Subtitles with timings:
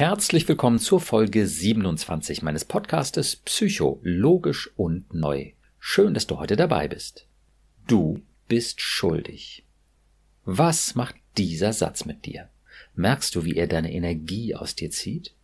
[0.00, 5.50] Herzlich willkommen zur Folge 27 meines Podcastes Psycho, logisch und neu.
[5.78, 7.26] Schön, dass du heute dabei bist.
[7.86, 9.62] Du bist schuldig.
[10.46, 12.48] Was macht dieser Satz mit dir?
[12.94, 15.34] Merkst du, wie er deine Energie aus dir zieht?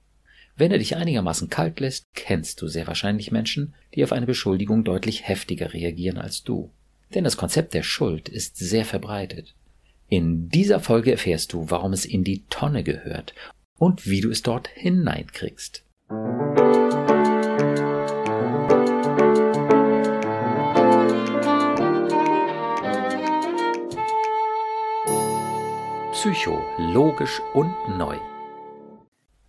[0.57, 4.85] Wenn er dich einigermaßen kalt lässt, kennst du sehr wahrscheinlich Menschen, die auf eine Beschuldigung
[4.85, 6.71] deutlich heftiger reagieren als du.
[7.15, 9.55] Denn das Konzept der Schuld ist sehr verbreitet.
[10.09, 13.35] In dieser Folge erfährst du, warum es in die Tonne gehört
[13.79, 15.83] und wie du es dort hineinkriegst.
[26.13, 28.17] Psycho, logisch und neu.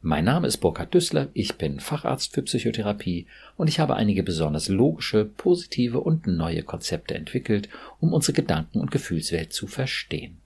[0.02, 4.70] Mein Name ist Burkhard Düssler, ich bin Facharzt für Psychotherapie und ich habe einige besonders
[4.70, 7.68] logische, positive und neue Konzepte entwickelt,
[8.00, 10.40] um unsere Gedanken- und Gefühlswelt zu verstehen.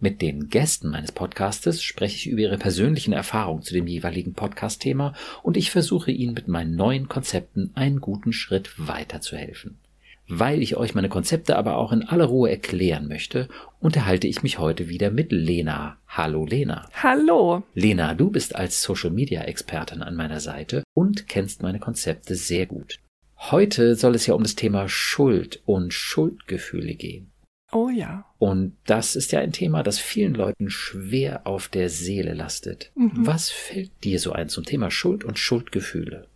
[0.00, 5.12] Mit den Gästen meines Podcastes spreche ich über ihre persönlichen Erfahrungen zu dem jeweiligen Podcast-Thema
[5.42, 9.78] und ich versuche Ihnen mit meinen neuen Konzepten einen guten Schritt weiterzuhelfen.
[10.28, 13.48] Weil ich euch meine Konzepte aber auch in aller Ruhe erklären möchte,
[13.80, 15.96] unterhalte ich mich heute wieder mit Lena.
[16.06, 16.88] Hallo Lena.
[17.02, 17.64] Hallo.
[17.74, 22.66] Lena, du bist als Social Media Expertin an meiner Seite und kennst meine Konzepte sehr
[22.66, 23.00] gut.
[23.36, 27.32] Heute soll es ja um das Thema Schuld und Schuldgefühle gehen.
[27.72, 28.24] Oh ja.
[28.38, 32.92] Und das ist ja ein Thema, das vielen Leuten schwer auf der Seele lastet.
[32.94, 33.10] Mhm.
[33.14, 36.28] Was fällt dir so ein zum Thema Schuld und Schuldgefühle?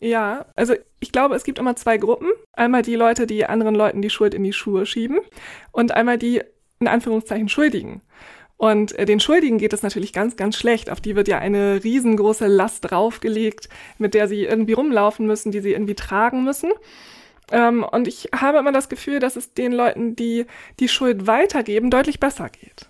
[0.00, 2.28] Ja, also ich glaube, es gibt immer zwei Gruppen.
[2.52, 5.20] Einmal die Leute, die anderen Leuten die Schuld in die Schuhe schieben
[5.72, 6.42] und einmal die
[6.80, 8.02] in Anführungszeichen Schuldigen.
[8.58, 10.90] Und äh, den Schuldigen geht es natürlich ganz, ganz schlecht.
[10.90, 15.60] Auf die wird ja eine riesengroße Last draufgelegt, mit der sie irgendwie rumlaufen müssen, die
[15.60, 16.72] sie irgendwie tragen müssen.
[17.50, 20.46] Ähm, und ich habe immer das Gefühl, dass es den Leuten, die
[20.80, 22.88] die Schuld weitergeben, deutlich besser geht.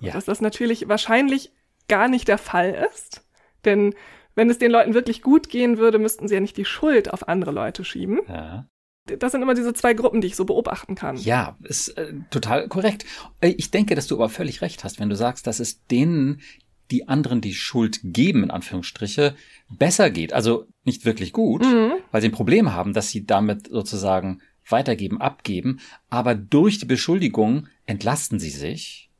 [0.00, 0.12] Ja.
[0.12, 1.52] Dass das natürlich wahrscheinlich
[1.88, 3.24] gar nicht der Fall ist.
[3.64, 3.94] Denn
[4.34, 7.28] wenn es den Leuten wirklich gut gehen würde, müssten sie ja nicht die Schuld auf
[7.28, 8.20] andere Leute schieben.
[8.28, 8.66] Ja.
[9.06, 11.16] Das sind immer diese zwei Gruppen, die ich so beobachten kann.
[11.16, 13.04] Ja, ist äh, total korrekt.
[13.40, 16.42] Äh, ich denke, dass du aber völlig recht hast, wenn du sagst, dass es denen,
[16.90, 19.34] die anderen die Schuld geben, in Anführungsstriche,
[19.68, 20.32] besser geht.
[20.32, 21.92] Also nicht wirklich gut, mhm.
[22.10, 25.80] weil sie ein Problem haben, dass sie damit sozusagen weitergeben, abgeben.
[26.10, 29.10] Aber durch die Beschuldigung entlasten sie sich.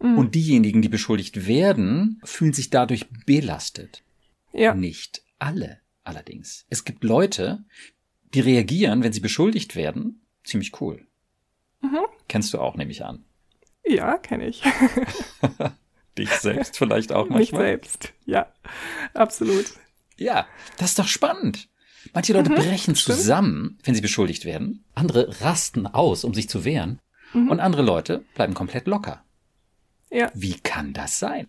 [0.00, 0.18] Mhm.
[0.18, 4.02] Und diejenigen, die beschuldigt werden, fühlen sich dadurch belastet.
[4.52, 4.74] Ja.
[4.74, 6.66] Nicht alle allerdings.
[6.70, 7.64] Es gibt Leute,
[8.34, 11.06] die reagieren, wenn sie beschuldigt werden, ziemlich cool.
[11.82, 12.00] Mhm.
[12.28, 13.24] Kennst du auch, nehme ich an.
[13.84, 14.62] Ja, kenne ich.
[16.20, 17.62] Dich selbst vielleicht auch manchmal?
[17.62, 18.52] Mich selbst, ja,
[19.14, 19.64] absolut.
[20.18, 21.68] Ja, das ist doch spannend.
[22.12, 24.84] Manche Leute mhm, brechen zusammen, wenn sie beschuldigt werden.
[24.94, 27.00] Andere rasten aus, um sich zu wehren.
[27.32, 27.50] Mhm.
[27.50, 29.24] Und andere Leute bleiben komplett locker.
[30.10, 30.30] Ja.
[30.34, 31.48] Wie kann das sein?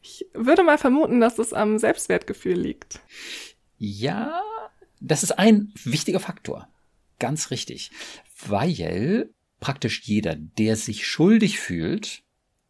[0.00, 3.00] Ich würde mal vermuten, dass es am Selbstwertgefühl liegt.
[3.78, 4.40] Ja,
[5.00, 6.68] das ist ein wichtiger Faktor.
[7.18, 7.90] Ganz richtig.
[8.46, 12.22] Weil praktisch jeder, der sich schuldig fühlt,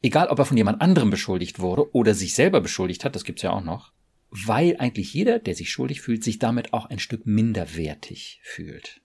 [0.03, 3.43] Egal, ob er von jemand anderem beschuldigt wurde oder sich selber beschuldigt hat, das gibt's
[3.43, 3.93] ja auch noch.
[4.31, 9.01] Weil eigentlich jeder, der sich schuldig fühlt, sich damit auch ein Stück minderwertig fühlt.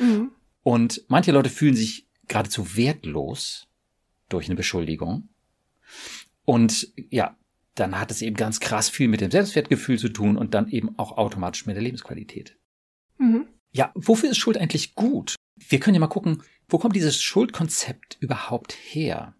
[0.00, 0.32] Mhm.
[0.62, 3.68] Und manche Leute fühlen sich geradezu wertlos
[4.28, 5.28] durch eine Beschuldigung.
[6.44, 7.36] Und ja,
[7.74, 10.98] dann hat es eben ganz krass viel mit dem Selbstwertgefühl zu tun und dann eben
[10.98, 12.56] auch automatisch mit der Lebensqualität.
[13.18, 13.46] Mhm.
[13.70, 15.36] Ja, wofür ist Schuld eigentlich gut?
[15.56, 19.34] Wir können ja mal gucken, wo kommt dieses Schuldkonzept überhaupt her?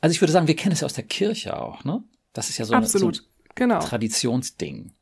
[0.00, 2.02] Also ich würde sagen, wir kennen es ja aus der Kirche auch, ne?
[2.32, 3.18] Das ist ja so, Absolut.
[3.18, 3.80] Eine, so ein genau.
[3.80, 4.92] Traditionsding.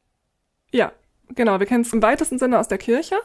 [0.73, 0.93] Ja,
[1.35, 1.59] genau.
[1.61, 3.17] Wir kennen es im weitesten Sinne aus der Kirche,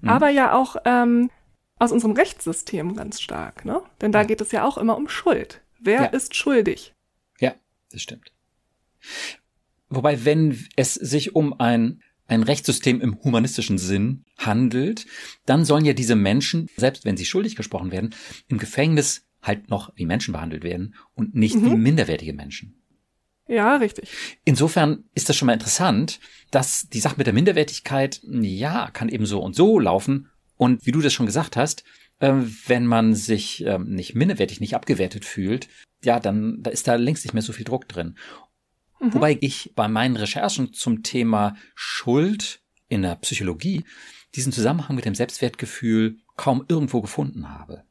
[0.00, 0.08] mhm.
[0.08, 1.30] aber ja auch ähm,
[1.78, 3.82] aus unserem Rechtssystem ganz stark, ne?
[4.00, 4.26] Denn da ja.
[4.26, 5.60] geht es ja auch immer um Schuld.
[5.80, 6.06] Wer ja.
[6.06, 6.94] ist schuldig?
[7.40, 7.54] Ja,
[7.90, 8.32] das stimmt.
[9.88, 15.06] Wobei, wenn es sich um ein ein Rechtssystem im humanistischen Sinn handelt,
[15.44, 18.14] dann sollen ja diese Menschen, selbst wenn sie schuldig gesprochen werden,
[18.48, 21.72] im Gefängnis halt noch wie Menschen behandelt werden und nicht mhm.
[21.72, 22.74] wie minderwertige Menschen.
[23.48, 24.08] Ja, richtig.
[24.44, 29.26] Insofern ist das schon mal interessant, dass die Sache mit der Minderwertigkeit, ja, kann eben
[29.26, 30.28] so und so laufen.
[30.56, 31.82] Und wie du das schon gesagt hast,
[32.20, 32.32] äh,
[32.66, 35.68] wenn man sich äh, nicht minderwertig, nicht abgewertet fühlt,
[36.04, 38.16] ja, dann da ist da längst nicht mehr so viel Druck drin.
[39.00, 39.14] Mhm.
[39.14, 43.84] Wobei ich bei meinen Recherchen zum Thema Schuld in der Psychologie
[44.34, 47.84] diesen Zusammenhang mit dem Selbstwertgefühl kaum irgendwo gefunden habe.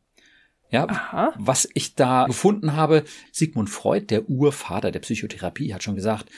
[0.71, 1.33] Ja, Aha.
[1.37, 6.29] was ich da gefunden habe, Sigmund Freud, der Urvater der Psychotherapie, hat schon gesagt,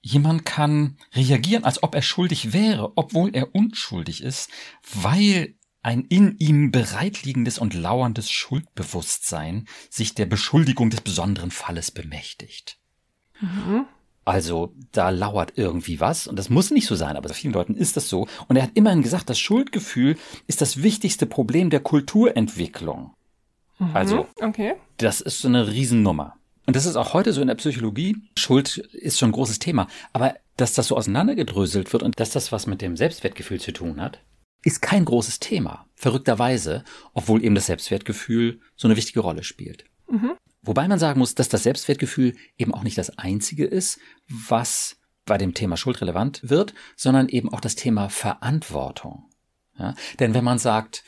[0.00, 4.50] jemand kann reagieren, als ob er schuldig wäre, obwohl er unschuldig ist,
[4.94, 12.78] weil ein in ihm bereitliegendes und lauerndes Schuldbewusstsein sich der Beschuldigung des besonderen Falles bemächtigt.
[13.40, 13.86] Mhm.
[14.24, 17.74] Also da lauert irgendwie was und das muss nicht so sein, aber bei vielen Leuten
[17.74, 18.28] ist das so.
[18.48, 20.16] Und er hat immerhin gesagt, das Schuldgefühl
[20.46, 23.14] ist das wichtigste Problem der Kulturentwicklung.
[23.80, 23.96] Mhm.
[23.96, 24.74] Also, okay.
[24.98, 26.36] das ist so eine Riesennummer.
[26.66, 28.16] Und das ist auch heute so in der Psychologie.
[28.36, 29.88] Schuld ist schon ein großes Thema.
[30.12, 34.00] Aber dass das so auseinandergedröselt wird und dass das was mit dem Selbstwertgefühl zu tun
[34.00, 34.22] hat,
[34.62, 35.86] ist kein großes Thema.
[35.96, 36.84] Verrückterweise,
[37.14, 39.84] obwohl eben das Selbstwertgefühl so eine wichtige Rolle spielt.
[40.08, 40.34] Mhm.
[40.62, 43.98] Wobei man sagen muss, dass das Selbstwertgefühl eben auch nicht das einzige ist,
[44.28, 49.30] was bei dem Thema Schuld relevant wird, sondern eben auch das Thema Verantwortung.
[49.78, 49.94] Ja?
[50.18, 51.04] Denn wenn man sagt,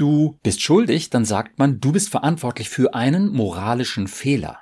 [0.00, 4.60] du bist schuldig, dann sagt man, du bist verantwortlich für einen moralischen Fehler.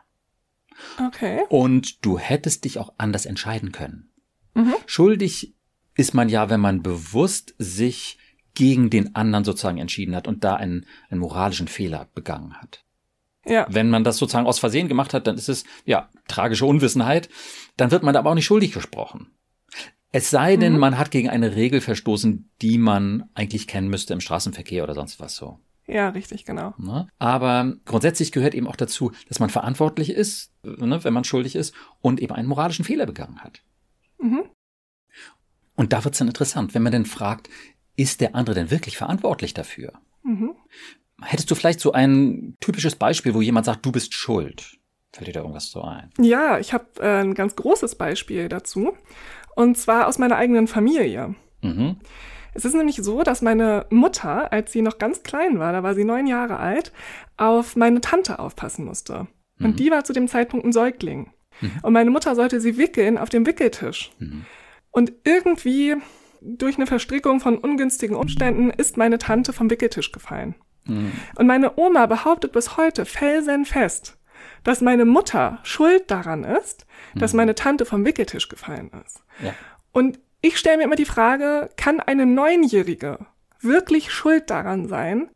[1.07, 1.43] Okay.
[1.49, 4.11] Und du hättest dich auch anders entscheiden können.
[4.55, 4.75] Mhm.
[4.87, 5.55] Schuldig
[5.95, 8.19] ist man ja, wenn man bewusst sich
[8.55, 12.85] gegen den anderen sozusagen entschieden hat und da einen, einen moralischen Fehler begangen hat.
[13.45, 13.67] Ja.
[13.69, 17.29] Wenn man das sozusagen aus Versehen gemacht hat, dann ist es ja tragische Unwissenheit.
[17.77, 19.31] Dann wird man aber auch nicht schuldig gesprochen.
[20.13, 20.79] Es sei denn, Mhm.
[20.79, 25.21] man hat gegen eine Regel verstoßen, die man eigentlich kennen müsste im Straßenverkehr oder sonst
[25.21, 25.59] was so.
[25.89, 26.75] Ja, richtig, genau.
[26.79, 27.07] Ne?
[27.19, 31.75] Aber grundsätzlich gehört eben auch dazu, dass man verantwortlich ist, ne, wenn man schuldig ist
[32.01, 33.63] und eben einen moralischen Fehler begangen hat.
[34.19, 34.45] Mhm.
[35.77, 37.49] Und da wird's dann interessant, wenn man denn fragt,
[37.97, 39.93] ist der andere denn wirklich verantwortlich dafür?
[40.25, 40.55] Mhm.
[41.23, 44.79] Hättest du vielleicht so ein typisches Beispiel, wo jemand sagt, du bist schuld?
[45.13, 46.11] Fällt dir da irgendwas so ein?
[46.19, 48.93] Ja, ich habe äh, ein ganz großes Beispiel dazu.
[49.57, 51.35] Und zwar aus meiner eigenen Familie.
[51.63, 51.97] Mhm.
[52.55, 55.95] Es ist nämlich so, dass meine Mutter, als sie noch ganz klein war, da war
[55.95, 56.93] sie neun Jahre alt,
[57.37, 59.27] auf meine Tante aufpassen musste.
[59.59, 59.77] Und Mhm.
[59.77, 61.33] die war zu dem Zeitpunkt ein Säugling.
[61.61, 61.71] Mhm.
[61.83, 64.13] Und meine Mutter sollte sie wickeln auf dem Wickeltisch.
[64.19, 64.45] Mhm.
[64.91, 65.97] Und irgendwie
[66.43, 70.55] durch eine Verstrickung von ungünstigen Umständen ist meine Tante vom Wickeltisch gefallen.
[70.85, 71.13] Mhm.
[71.37, 74.19] Und meine Oma behauptet bis heute felsenfest,
[74.65, 77.37] dass meine Mutter schuld daran ist, dass Mhm.
[77.39, 79.23] meine Tante vom Wickeltisch gefallen ist.
[79.43, 79.55] Ja.
[79.93, 83.19] Und ich stelle mir immer die Frage, kann eine Neunjährige
[83.61, 85.31] wirklich schuld daran sein,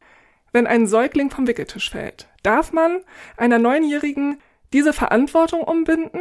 [0.53, 2.29] wenn ein Säugling vom Wickeltisch fällt?
[2.43, 3.01] Darf man
[3.37, 4.41] einer Neunjährigen
[4.73, 6.21] diese Verantwortung umbinden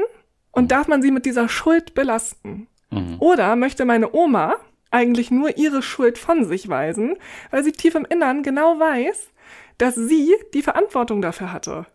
[0.51, 2.67] und darf man sie mit dieser Schuld belasten?
[2.89, 3.17] Mhm.
[3.19, 4.55] Oder möchte meine Oma
[4.91, 7.17] eigentlich nur ihre Schuld von sich weisen,
[7.51, 9.29] weil sie tief im Innern genau weiß,
[9.77, 11.85] dass sie die Verantwortung dafür hatte?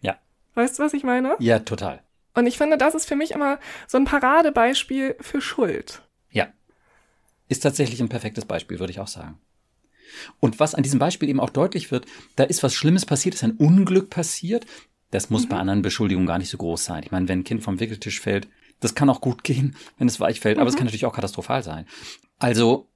[0.00, 0.16] Ja.
[0.54, 1.36] Weißt du, was ich meine?
[1.38, 2.02] Ja, total.
[2.38, 3.58] Und ich finde, das ist für mich immer
[3.88, 6.02] so ein Paradebeispiel für Schuld.
[6.30, 6.46] Ja.
[7.48, 9.40] Ist tatsächlich ein perfektes Beispiel, würde ich auch sagen.
[10.38, 12.06] Und was an diesem Beispiel eben auch deutlich wird,
[12.36, 14.66] da ist was Schlimmes passiert, ist ein Unglück passiert.
[15.10, 17.02] Das muss bei anderen Beschuldigungen gar nicht so groß sein.
[17.02, 18.46] Ich meine, wenn ein Kind vom Wickeltisch fällt,
[18.78, 21.64] das kann auch gut gehen, wenn es weich fällt, aber es kann natürlich auch katastrophal
[21.64, 21.86] sein.
[22.38, 22.88] Also,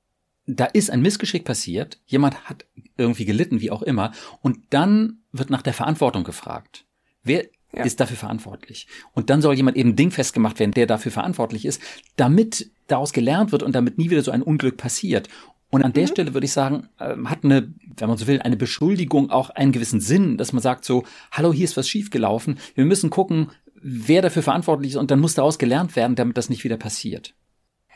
[0.47, 2.65] da ist ein Missgeschick passiert, jemand hat
[2.97, 6.85] irgendwie gelitten, wie auch immer, und dann wird nach der Verantwortung gefragt.
[7.25, 7.85] Wer Ja.
[7.85, 8.87] ist dafür verantwortlich?
[9.13, 11.81] Und dann soll jemand eben dingfest gemacht werden, der dafür verantwortlich ist,
[12.17, 15.29] damit daraus gelernt wird und damit nie wieder so ein Unglück passiert.
[15.71, 18.59] Und an der Stelle würde ich sagen, ähm, hat eine, wenn man so will, eine
[18.59, 22.85] Beschuldigung auch einen gewissen Sinn, dass man sagt so, hallo, hier ist was schiefgelaufen, wir
[22.85, 26.63] müssen gucken, wer dafür verantwortlich ist und dann muss daraus gelernt werden, damit das nicht
[26.63, 27.35] wieder passiert.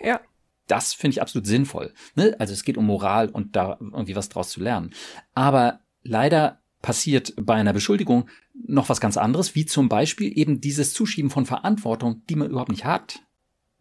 [0.02, 0.20] Ja.
[0.67, 1.93] Das finde ich absolut sinnvoll.
[2.14, 2.34] Ne?
[2.38, 4.94] Also es geht um Moral und da irgendwie was draus zu lernen.
[5.34, 8.28] Aber leider passiert bei einer Beschuldigung
[8.64, 12.70] noch was ganz anderes, wie zum Beispiel eben dieses Zuschieben von Verantwortung, die man überhaupt
[12.70, 13.20] nicht hat.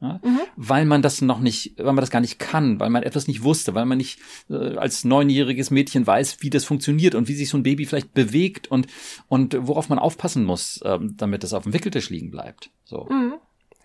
[0.02, 0.20] Ja?
[0.24, 0.40] Mhm.
[0.56, 3.44] Weil man das noch nicht, weil man das gar nicht kann, weil man etwas nicht
[3.44, 7.50] wusste, weil man nicht äh, als neunjähriges Mädchen weiß, wie das funktioniert und wie sich
[7.50, 8.88] so ein Baby vielleicht bewegt und,
[9.28, 12.70] und worauf man aufpassen muss, ähm, damit es auf dem Wickeltisch liegen bleibt.
[12.84, 13.08] So.
[13.10, 13.36] Mhm.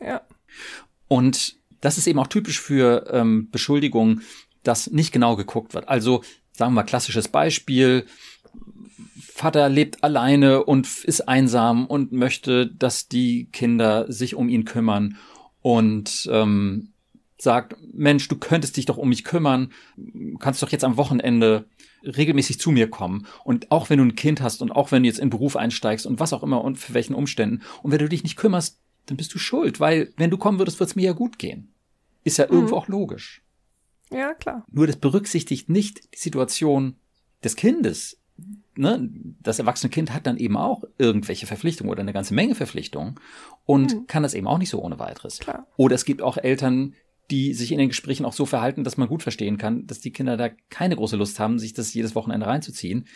[0.05, 0.23] Ja.
[1.09, 4.23] Und das ist eben auch typisch für ähm, Beschuldigungen,
[4.63, 5.89] dass nicht genau geguckt wird.
[5.89, 6.23] Also
[6.53, 8.07] sagen wir mal klassisches Beispiel.
[9.21, 15.17] Vater lebt alleine und ist einsam und möchte, dass die Kinder sich um ihn kümmern
[15.63, 16.93] und ähm,
[17.39, 19.73] sagt, Mensch, du könntest dich doch um mich kümmern,
[20.39, 21.67] kannst doch jetzt am Wochenende
[22.03, 23.27] regelmäßig zu mir kommen.
[23.45, 26.07] Und auch wenn du ein Kind hast und auch wenn du jetzt in Beruf einsteigst
[26.07, 29.17] und was auch immer und für welchen Umständen, und wenn du dich nicht kümmerst, dann
[29.17, 31.73] bist du schuld, weil wenn du kommen würdest, wird es mir ja gut gehen.
[32.25, 33.43] Ist ja irgendwo auch logisch.
[34.13, 34.65] Ja, klar.
[34.71, 36.97] Nur das berücksichtigt nicht die Situation
[37.43, 38.20] des Kindes.
[38.81, 39.11] Ne?
[39.43, 43.17] Das erwachsene Kind hat dann eben auch irgendwelche Verpflichtungen oder eine ganze Menge Verpflichtungen
[43.67, 44.07] und Mhm.
[44.07, 45.39] kann das eben auch nicht so ohne weiteres.
[45.39, 45.67] Klar.
[45.77, 46.95] Oder es gibt auch Eltern,
[47.31, 50.11] die sich in den Gesprächen auch so verhalten, dass man gut verstehen kann, dass die
[50.11, 53.07] Kinder da keine große Lust haben, sich das jedes Wochenende reinzuziehen,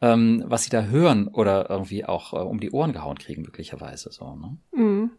[0.00, 4.12] ähm, was sie da hören oder irgendwie auch äh, um die Ohren gehauen kriegen, möglicherweise
[4.12, 4.36] so.
[4.36, 4.58] Ne?
[4.76, 5.10] Mhm.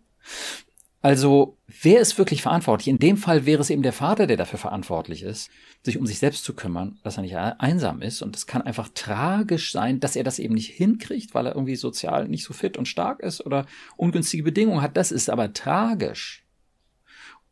[1.05, 2.87] Also, wer ist wirklich verantwortlich?
[2.87, 5.51] In dem Fall wäre es eben der Vater, der dafür verantwortlich ist,
[5.83, 8.23] sich um sich selbst zu kümmern, dass er nicht einsam ist.
[8.23, 11.75] Und es kann einfach tragisch sein, dass er das eben nicht hinkriegt, weil er irgendwie
[11.75, 14.97] sozial nicht so fit und stark ist oder ungünstige Bedingungen hat.
[14.97, 16.43] Das ist aber tragisch.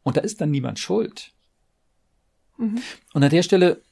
[0.01, 1.31] Und da ist dann niemand schuld.
[2.57, 2.81] Mhm.
[3.13, 3.83] Und an der Stelle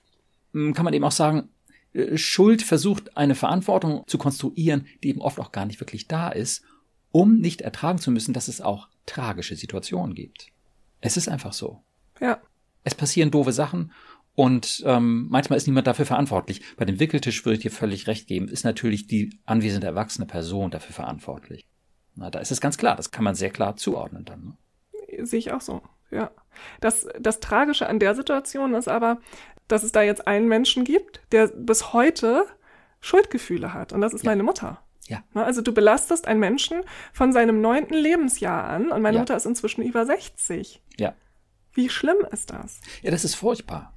[0.53, 1.49] hm, kann man eben auch sagen,
[1.93, 6.29] äh, Schuld versucht eine Verantwortung zu konstruieren, die eben oft auch gar nicht wirklich da
[6.29, 6.63] ist,
[7.11, 10.47] um nicht ertragen zu müssen, dass es auch tragische Situationen gibt.
[11.01, 11.83] Es ist einfach so.
[12.19, 12.39] Ja.
[12.83, 13.91] Es passieren doofe Sachen
[14.33, 16.61] und ähm, manchmal ist niemand dafür verantwortlich.
[16.77, 20.71] Bei dem Wickeltisch würde ich dir völlig recht geben, ist natürlich die anwesende erwachsene Person
[20.71, 21.67] dafür verantwortlich.
[22.15, 24.57] Na, da ist es ganz klar, das kann man sehr klar zuordnen dann.
[25.11, 25.25] Ne?
[25.25, 26.31] Sehe ich auch so, ja.
[26.79, 29.19] Das, das Tragische an der Situation ist aber,
[29.67, 32.45] dass es da jetzt einen Menschen gibt, der bis heute
[32.99, 33.93] Schuldgefühle hat.
[33.93, 34.31] Und das ist ja.
[34.31, 34.81] meine Mutter.
[35.07, 35.23] Ja.
[35.33, 36.81] Ne, also du belastest einen Menschen
[37.13, 39.21] von seinem neunten Lebensjahr an und meine ja.
[39.21, 40.81] Mutter ist inzwischen über 60.
[40.97, 41.13] Ja.
[41.73, 42.81] Wie schlimm ist das?
[43.01, 43.93] Ja, das ist furchtbar.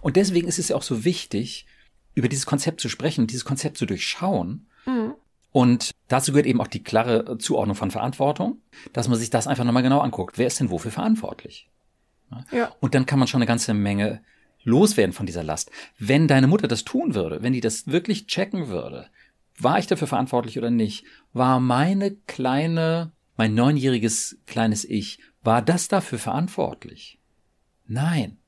[0.00, 1.66] Und deswegen ist es ja auch so wichtig,
[2.14, 4.68] über dieses Konzept zu sprechen, dieses Konzept zu durchschauen.
[4.86, 5.14] Mhm.
[5.52, 8.60] Und dazu gehört eben auch die klare Zuordnung von Verantwortung,
[8.92, 10.38] dass man sich das einfach nochmal genau anguckt.
[10.38, 11.70] Wer ist denn wofür verantwortlich?
[12.50, 12.72] Ja.
[12.80, 14.20] Und dann kann man schon eine ganze Menge
[14.64, 15.70] loswerden von dieser Last.
[15.98, 19.08] Wenn deine Mutter das tun würde, wenn die das wirklich checken würde,
[19.58, 21.04] war ich dafür verantwortlich oder nicht?
[21.32, 27.20] War meine kleine, mein neunjähriges kleines Ich, war das dafür verantwortlich?
[27.86, 28.38] Nein.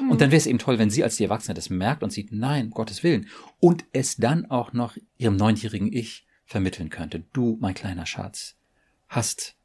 [0.00, 0.10] Mhm.
[0.10, 2.32] Und dann wäre es eben toll, wenn sie als die Erwachsene das merkt und sieht,
[2.32, 3.28] nein, um Gottes Willen.
[3.58, 7.24] Und es dann auch noch ihrem neunjährigen Ich vermitteln könnte.
[7.32, 8.56] Du, mein kleiner Schatz,
[9.08, 9.56] hast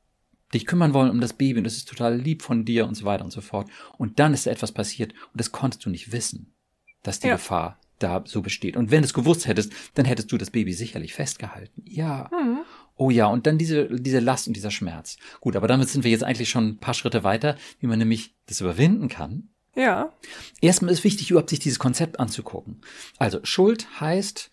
[0.53, 3.05] dich kümmern wollen um das Baby und das ist total lieb von dir und so
[3.05, 3.69] weiter und so fort.
[3.97, 6.53] Und dann ist da etwas passiert und das konntest du nicht wissen,
[7.01, 7.35] dass die ja.
[7.35, 8.77] Gefahr da so besteht.
[8.77, 11.83] Und wenn du es gewusst hättest, dann hättest du das Baby sicherlich festgehalten.
[11.85, 12.29] Ja.
[12.31, 12.59] Mhm.
[12.95, 15.17] Oh ja, und dann diese, diese Last und dieser Schmerz.
[15.39, 18.35] Gut, aber damit sind wir jetzt eigentlich schon ein paar Schritte weiter, wie man nämlich
[18.45, 19.49] das überwinden kann.
[19.75, 20.13] Ja.
[20.61, 22.81] Erstmal ist wichtig, überhaupt sich dieses Konzept anzugucken.
[23.17, 24.51] Also Schuld heißt,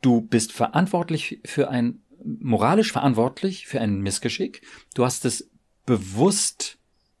[0.00, 4.62] du bist verantwortlich für ein, moralisch verantwortlich für ein Missgeschick.
[4.94, 5.50] Du hast es
[5.86, 6.78] bewusst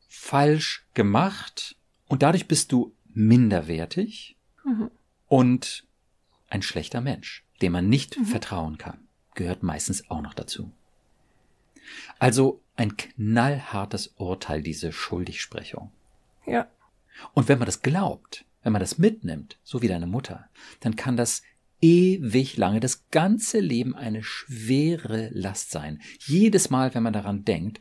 [0.08, 1.76] falsch gemacht
[2.06, 4.90] und dadurch bist du minderwertig mhm.
[5.28, 5.84] Und
[6.48, 8.24] ein schlechter Mensch, dem man nicht mhm.
[8.24, 8.98] vertrauen kann,
[9.34, 10.72] gehört meistens auch noch dazu.
[12.18, 15.90] Also ein knallhartes Urteil, diese Schuldigsprechung.
[16.46, 16.68] Ja.
[17.34, 20.48] Und wenn man das glaubt, wenn man das mitnimmt, so wie deine Mutter,
[20.80, 21.42] dann kann das
[21.80, 26.00] ewig lange, das ganze Leben eine schwere Last sein.
[26.20, 27.80] Jedes Mal, wenn man daran denkt,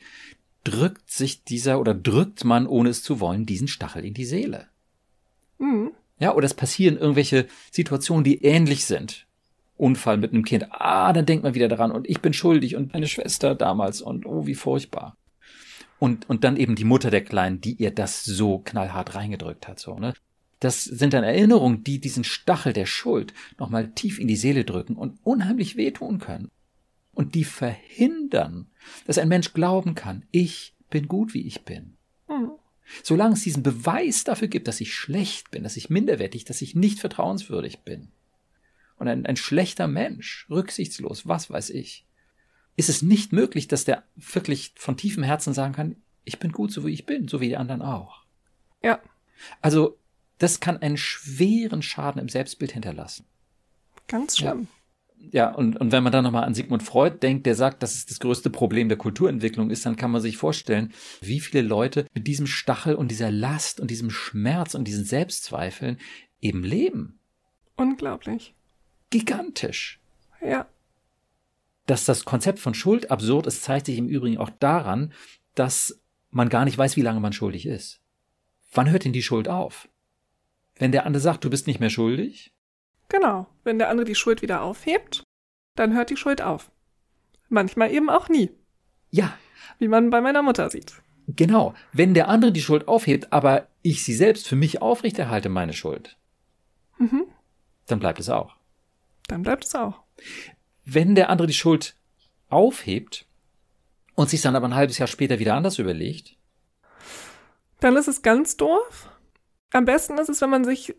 [0.64, 4.68] drückt sich dieser oder drückt man, ohne es zu wollen, diesen Stachel in die Seele.
[5.58, 5.92] Mhm.
[6.20, 9.28] Ja, oder es passieren irgendwelche Situationen, die ähnlich sind.
[9.78, 10.68] Unfall mit einem Kind.
[10.72, 14.26] Ah, dann denkt man wieder daran und ich bin schuldig und meine Schwester damals und
[14.26, 15.16] oh, wie furchtbar.
[16.00, 19.80] Und, und dann eben die Mutter der Kleinen, die ihr das so knallhart reingedrückt hat,
[19.80, 20.14] so, ne?
[20.60, 24.96] Das sind dann Erinnerungen, die diesen Stachel der Schuld nochmal tief in die Seele drücken
[24.96, 26.50] und unheimlich wehtun können.
[27.14, 28.68] Und die verhindern,
[29.06, 31.97] dass ein Mensch glauben kann, ich bin gut, wie ich bin.
[33.04, 36.76] Solange es diesen Beweis dafür gibt, dass ich schlecht bin, dass ich minderwertig, dass ich
[36.76, 38.10] nicht vertrauenswürdig bin.
[38.98, 42.06] Und ein, ein schlechter Mensch, rücksichtslos, was weiß ich,
[42.76, 46.72] ist es nicht möglich, dass der wirklich von tiefem Herzen sagen kann, ich bin gut,
[46.72, 48.24] so wie ich bin, so wie die anderen auch.
[48.84, 49.00] Ja.
[49.62, 49.98] Also,
[50.38, 53.26] das kann einen schweren Schaden im Selbstbild hinterlassen.
[54.08, 54.62] Ganz schlimm.
[54.62, 54.77] Ja,
[55.20, 58.06] ja und, und wenn man dann nochmal an Sigmund Freud denkt, der sagt, dass es
[58.06, 62.28] das größte Problem der Kulturentwicklung ist, dann kann man sich vorstellen, wie viele Leute mit
[62.28, 65.98] diesem Stachel und dieser Last und diesem Schmerz und diesen Selbstzweifeln
[66.42, 67.20] eben leben.
[67.76, 68.56] Unglaublich.
[69.10, 70.00] Gigantisch.
[70.42, 70.68] Ja.
[71.86, 75.14] Dass das Konzept von Schuld absurd ist, zeigt sich im Übrigen auch daran,
[75.56, 78.02] dass man gar nicht weiß, wie lange man schuldig ist.
[78.74, 79.88] Wann hört denn die Schuld auf?
[80.76, 82.54] Wenn der andere sagt, du bist nicht mehr schuldig?
[83.10, 83.48] Genau.
[83.64, 85.24] Wenn der andere die Schuld wieder aufhebt,
[85.76, 86.72] dann hört die Schuld auf.
[87.50, 88.52] Manchmal eben auch nie.
[89.10, 89.38] Ja.
[89.80, 90.94] Wie man bei meiner Mutter sieht.
[91.28, 91.74] Genau.
[91.94, 96.18] Wenn der andere die Schuld aufhebt, aber ich sie selbst für mich aufrechterhalte, meine Schuld,
[96.98, 97.26] mhm.
[97.86, 98.56] dann bleibt es auch.
[99.28, 100.04] Dann bleibt es auch.
[100.86, 101.96] Wenn der andere die Schuld
[102.50, 103.26] aufhebt
[104.16, 106.38] und sich dann aber ein halbes Jahr später wieder anders überlegt,
[107.80, 109.10] dann ist es ganz doof.
[109.72, 110.96] Am besten ist es, wenn man sich,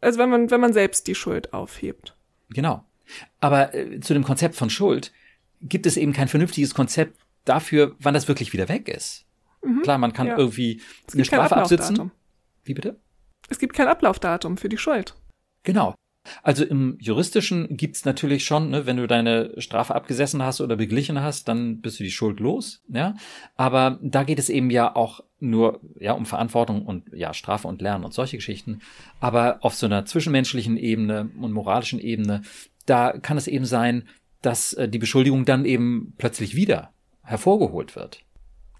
[0.00, 2.16] also wenn man, wenn man selbst die Schuld aufhebt.
[2.50, 2.84] Genau.
[3.40, 5.12] Aber äh, zu dem Konzept von Schuld
[5.62, 9.24] gibt es eben kein vernünftiges Konzept dafür, wann das wirklich wieder weg ist.
[9.62, 10.36] Mhm, Klar, man kann ja.
[10.36, 10.82] irgendwie
[11.12, 12.10] eine Strafe absitzen.
[12.64, 12.98] Wie bitte?
[13.48, 15.14] Es gibt kein Ablaufdatum für die Schuld.
[15.62, 15.94] Genau.
[16.42, 21.20] Also im juristischen gibt's natürlich schon, ne, wenn du deine Strafe abgesessen hast oder beglichen
[21.22, 23.14] hast, dann bist du die Schuld los, ja.
[23.54, 27.82] Aber da geht es eben ja auch nur ja um Verantwortung und ja Strafe und
[27.82, 28.80] Lernen und solche Geschichten.
[29.20, 32.42] Aber auf so einer zwischenmenschlichen Ebene und moralischen Ebene,
[32.86, 34.08] da kann es eben sein,
[34.42, 38.25] dass äh, die Beschuldigung dann eben plötzlich wieder hervorgeholt wird.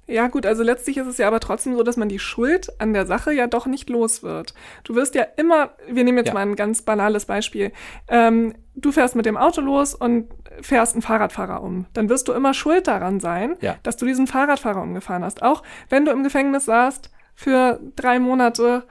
[0.09, 2.93] Ja, gut, also letztlich ist es ja aber trotzdem so, dass man die Schuld an
[2.93, 4.55] der Sache ja doch nicht los wird.
[4.85, 6.35] Du wirst ja immer, wir nehmen jetzt Ja.
[6.35, 7.73] mal ein ganz banales Beispiel.
[8.07, 10.29] Ähm, du fährst mit dem Auto los und
[10.61, 11.87] fährst einen Fahrradfahrer um.
[11.93, 13.77] Dann wirst du immer schuld daran sein, Ja.
[13.83, 15.43] dass du diesen Fahrradfahrer umgefahren hast.
[15.43, 18.85] Auch wenn du im Gefängnis saßt für drei Monate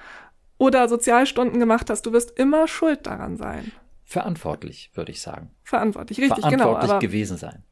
[0.57, 3.71] oder Sozialstunden gemacht hast, du wirst immer schuld daran sein.
[4.03, 5.49] Verantwortlich, würde ich sagen.
[5.63, 6.73] Verantwortlich, richtig, genau.
[6.73, 7.63] Verantwortlich gewesen sein.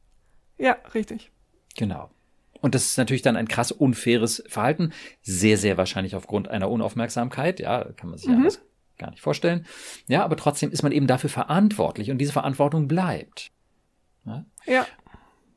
[0.58, 1.30] ja, richtig.
[1.78, 2.10] Genau.
[2.64, 4.94] Und das ist natürlich dann ein krass unfaires Verhalten.
[5.22, 7.60] Sehr, sehr wahrscheinlich aufgrund einer Unaufmerksamkeit.
[7.60, 8.36] Ja, kann man sich Mhm.
[8.38, 8.62] anders
[8.98, 9.66] gar nicht vorstellen.
[10.08, 13.52] Ja, aber trotzdem ist man eben dafür verantwortlich und diese Verantwortung bleibt.
[14.66, 14.88] Ja,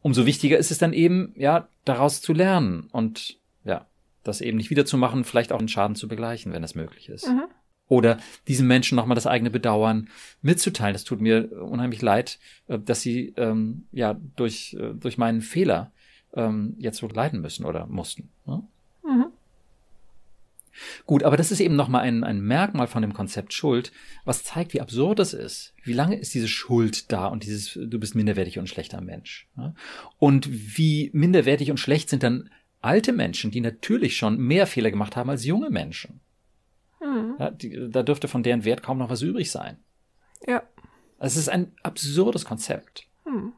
[0.02, 3.86] Umso wichtiger ist es dann eben, ja, daraus zu lernen und ja,
[4.24, 7.28] das eben nicht wiederzumachen, vielleicht auch einen Schaden zu begleichen, wenn es möglich ist.
[7.28, 7.44] Mhm.
[7.88, 10.08] Oder diesen Menschen nochmal das eigene Bedauern
[10.42, 10.92] mitzuteilen.
[10.92, 15.92] Das tut mir unheimlich leid, äh, dass sie ähm, ja durch, äh, durch meinen Fehler
[16.34, 18.30] ähm, jetzt so leiden müssen oder mussten.
[18.46, 18.62] Ne?
[19.04, 19.26] Mhm.
[21.06, 23.92] Gut, aber das ist eben nochmal ein, ein Merkmal von dem Konzept Schuld,
[24.24, 25.72] was zeigt, wie absurd es ist.
[25.82, 29.48] Wie lange ist diese Schuld da und dieses, du bist minderwertig und schlechter Mensch.
[29.56, 29.74] Ne?
[30.18, 32.50] Und wie minderwertig und schlecht sind dann
[32.82, 36.20] alte Menschen, die natürlich schon mehr Fehler gemacht haben als junge Menschen.
[37.00, 37.36] Mhm.
[37.38, 39.78] Ja, die, da dürfte von deren Wert kaum noch was übrig sein.
[40.46, 40.62] ja.
[41.18, 43.06] Es ist ein absurdes Konzept.
[43.24, 43.54] Hm.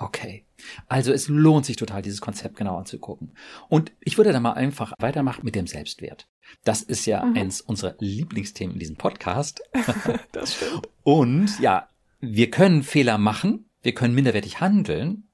[0.00, 0.44] Okay.
[0.88, 3.32] Also es lohnt sich total, dieses Konzept genau anzugucken.
[3.68, 6.28] Und ich würde da mal einfach weitermachen mit dem Selbstwert.
[6.64, 7.36] Das ist ja Mhm.
[7.36, 9.60] eins unserer Lieblingsthemen in diesem Podcast.
[10.32, 10.88] Das stimmt.
[11.02, 11.88] Und ja,
[12.20, 15.24] wir können Fehler machen, wir können minderwertig handeln.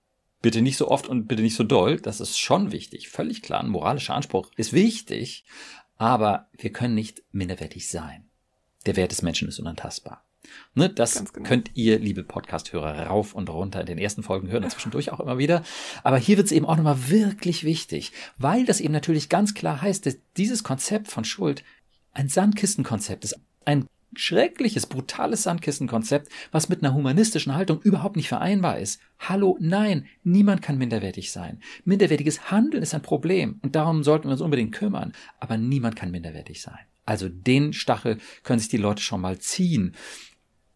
[0.42, 1.99] Bitte nicht so oft und bitte nicht so doll.
[2.00, 3.09] Das ist schon wichtig.
[3.09, 3.61] Völlig klar.
[3.61, 5.44] Ein moralischer Anspruch ist wichtig.
[5.97, 8.28] Aber wir können nicht minderwertig sein.
[8.85, 10.23] Der Wert des Menschen ist unantastbar.
[10.75, 11.49] Ne, das genau.
[11.49, 15.21] könnt ihr, liebe Podcast-Hörer, rauf und runter in den ersten Folgen hören und zwischendurch auch
[15.21, 15.63] immer wieder.
[16.03, 19.83] Aber hier wird es eben auch nochmal wirklich wichtig, weil das eben natürlich ganz klar
[19.83, 21.65] heißt, dass dieses Konzept von Schuld
[22.13, 23.38] ein Sandkistenkonzept ist.
[23.64, 29.01] Ein schreckliches, brutales Sandkistenkonzept, was mit einer humanistischen Haltung überhaupt nicht vereinbar ist.
[29.18, 31.61] Hallo, nein, niemand kann minderwertig sein.
[31.85, 35.12] Minderwertiges Handeln ist ein Problem und darum sollten wir uns unbedingt kümmern.
[35.40, 36.79] Aber niemand kann minderwertig sein.
[37.07, 39.95] Also den Stachel können sich die Leute schon mal ziehen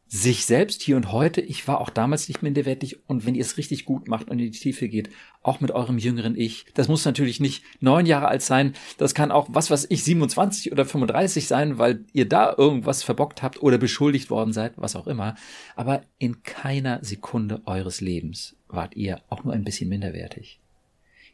[0.08, 3.58] sich selbst hier und heute, ich war auch damals nicht minderwertig und wenn ihr es
[3.58, 5.10] richtig gut macht und in die Tiefe geht,
[5.42, 9.30] auch mit eurem jüngeren Ich, das muss natürlich nicht neun Jahre alt sein, das kann
[9.30, 13.76] auch, was weiß ich, 27 oder 35 sein, weil ihr da irgendwas verbockt habt oder
[13.76, 15.36] beschuldigt worden seid, was auch immer,
[15.76, 20.58] aber in keiner Sekunde eures Lebens wart ihr auch nur ein bisschen minderwertig.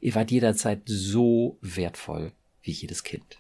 [0.01, 2.33] Ihr wart jederzeit so wertvoll
[2.63, 3.39] wie jedes Kind.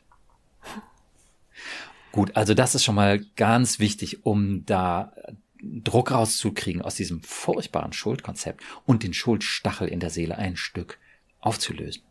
[2.14, 5.12] Gut, also das ist schon mal ganz wichtig, um da
[5.60, 11.00] Druck rauszukriegen aus diesem furchtbaren Schuldkonzept und den Schuldstachel in der Seele ein Stück
[11.40, 12.04] aufzulösen.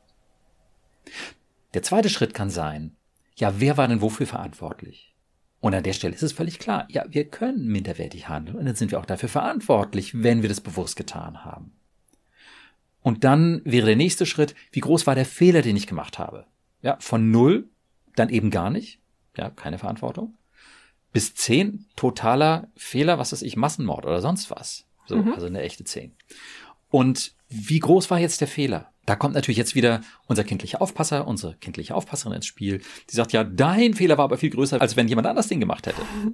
[1.74, 2.98] Der zweite Schritt kann sein,
[3.38, 5.16] ja, wer war denn wofür verantwortlich?
[5.62, 8.76] Und an der Stelle ist es völlig klar, ja, wir können minderwertig handeln und dann
[8.76, 11.72] sind wir auch dafür verantwortlich, wenn wir das bewusst getan haben.
[13.00, 16.46] Und dann wäre der nächste Schritt, wie groß war der Fehler, den ich gemacht habe?
[16.82, 17.70] Ja, von null,
[18.18, 19.00] dann eben gar nicht,
[19.38, 20.36] ja, keine Verantwortung.
[21.12, 24.86] Bis zehn, totaler Fehler, was weiß ich, Massenmord oder sonst was.
[25.06, 25.34] So, Mhm.
[25.34, 26.14] also eine echte zehn.
[26.90, 28.90] Und wie groß war jetzt der Fehler?
[29.06, 32.82] Da kommt natürlich jetzt wieder unser kindlicher Aufpasser, unsere kindliche Aufpasserin ins Spiel.
[33.10, 35.88] Die sagt, ja, dein Fehler war aber viel größer, als wenn jemand anders den gemacht
[35.88, 36.02] hätte.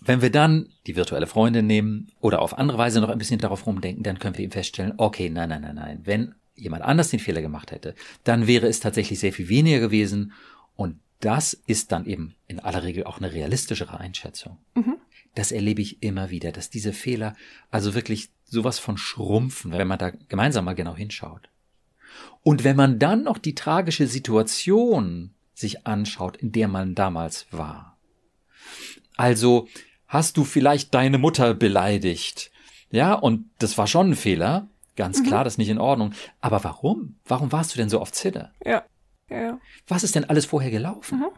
[0.00, 3.66] Wenn wir dann die virtuelle Freundin nehmen oder auf andere Weise noch ein bisschen darauf
[3.66, 6.00] rumdenken, dann können wir eben feststellen, okay, nein, nein, nein, nein.
[6.04, 10.32] Wenn jemand anders den Fehler gemacht hätte, dann wäre es tatsächlich sehr viel weniger gewesen.
[10.76, 14.58] Und das ist dann eben in aller Regel auch eine realistischere Einschätzung.
[14.74, 14.96] Mhm.
[15.34, 17.36] Das erlebe ich immer wieder, dass diese Fehler
[17.70, 21.48] also wirklich sowas von schrumpfen, wenn man da gemeinsam mal genau hinschaut.
[22.42, 27.96] Und wenn man dann noch die tragische Situation sich anschaut, in der man damals war.
[29.16, 29.68] Also
[30.06, 32.50] hast du vielleicht deine Mutter beleidigt.
[32.90, 34.68] Ja, und das war schon ein Fehler.
[34.94, 36.14] Ganz klar, das ist nicht in Ordnung.
[36.40, 37.16] Aber warum?
[37.26, 38.14] Warum warst du denn so oft?
[38.24, 38.52] Ja.
[38.64, 38.84] Ja,
[39.30, 39.58] ja.
[39.86, 41.20] Was ist denn alles vorher gelaufen?
[41.20, 41.28] Mhm.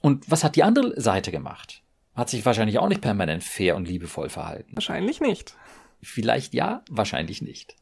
[0.00, 1.82] Und was hat die andere Seite gemacht?
[2.14, 4.74] Hat sich wahrscheinlich auch nicht permanent fair und liebevoll verhalten.
[4.74, 5.56] Wahrscheinlich nicht.
[6.02, 7.76] Vielleicht ja, wahrscheinlich nicht.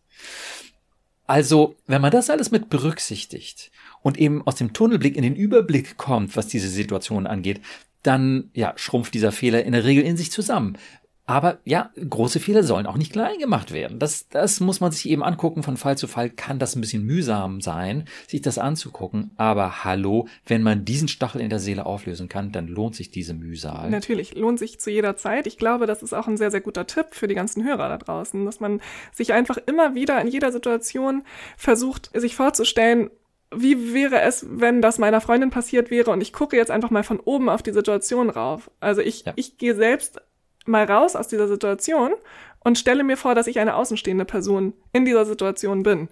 [1.26, 5.96] Also, wenn man das alles mit berücksichtigt und eben aus dem Tunnelblick in den Überblick
[5.96, 7.60] kommt, was diese Situation angeht,
[8.02, 10.78] dann ja, schrumpft dieser Fehler in der Regel in sich zusammen.
[11.26, 13.98] Aber ja, große Fehler sollen auch nicht klein gemacht werden.
[13.98, 15.64] Das, das muss man sich eben angucken.
[15.64, 19.32] Von Fall zu Fall kann das ein bisschen mühsam sein, sich das anzugucken.
[19.36, 23.34] Aber hallo, wenn man diesen Stachel in der Seele auflösen kann, dann lohnt sich diese
[23.34, 23.90] Mühsal.
[23.90, 25.48] Natürlich, lohnt sich zu jeder Zeit.
[25.48, 27.98] Ich glaube, das ist auch ein sehr, sehr guter Tipp für die ganzen Hörer da
[27.98, 28.80] draußen, dass man
[29.12, 31.24] sich einfach immer wieder in jeder Situation
[31.56, 33.10] versucht, sich vorzustellen,
[33.54, 37.04] wie wäre es, wenn das meiner Freundin passiert wäre und ich gucke jetzt einfach mal
[37.04, 38.70] von oben auf die Situation rauf.
[38.80, 39.32] Also ich, ja.
[39.36, 40.20] ich gehe selbst
[40.68, 42.12] mal raus aus dieser Situation
[42.60, 46.08] und stelle mir vor, dass ich eine außenstehende Person in dieser Situation bin.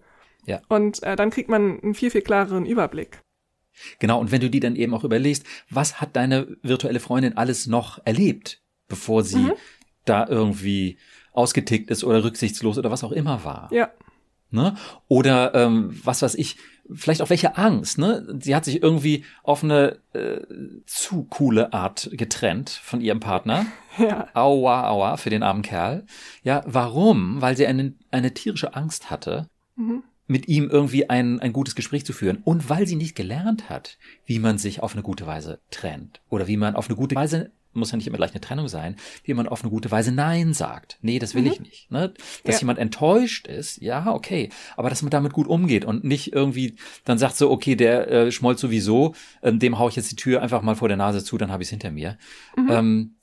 [0.47, 0.61] Ja.
[0.69, 3.21] Und äh, dann kriegt man einen viel, viel klareren Überblick.
[3.99, 7.67] Genau, und wenn du die dann eben auch überlegst, was hat deine virtuelle Freundin alles
[7.67, 9.53] noch erlebt, bevor sie mhm.
[10.05, 10.99] da irgendwie
[11.33, 13.69] ausgetickt ist oder rücksichtslos oder was auch immer war.
[13.73, 13.91] Ja.
[14.51, 14.77] Ne?
[15.09, 16.57] Oder ähm, was weiß ich,
[16.93, 18.39] vielleicht auch welche Angst, ne?
[18.41, 20.41] Sie hat sich irgendwie auf eine äh,
[20.87, 23.67] zu coole Art getrennt von ihrem Partner.
[23.97, 24.27] Ja.
[24.35, 26.05] Aua, aua, für den armen Kerl.
[26.43, 27.41] Ja, warum?
[27.41, 30.03] Weil sie eine, eine tierische Angst hatte, mhm.
[30.27, 32.39] mit ihm irgendwie ein, ein gutes Gespräch zu führen.
[32.39, 36.23] Und weil sie nicht gelernt hat, wie man sich auf eine gute Weise trennt.
[36.29, 38.97] Oder wie man auf eine gute Weise muss ja nicht immer gleich eine Trennung sein,
[39.25, 40.99] wie man auf eine gute Weise Nein sagt.
[41.03, 41.53] Nee, das will mhm.
[41.53, 41.91] ich nicht.
[41.91, 42.15] Ne?
[42.45, 42.61] Dass ja.
[42.61, 44.51] jemand enttäuscht ist, ja, okay.
[44.77, 48.33] Aber dass man damit gut umgeht und nicht irgendwie dann sagt so, okay, der äh,
[48.33, 51.39] schmollt sowieso, ähm, dem hau ich jetzt die Tür einfach mal vor der Nase zu,
[51.39, 52.19] dann habe ich es hinter mir.
[52.57, 52.71] Mhm.
[52.71, 53.15] Ähm,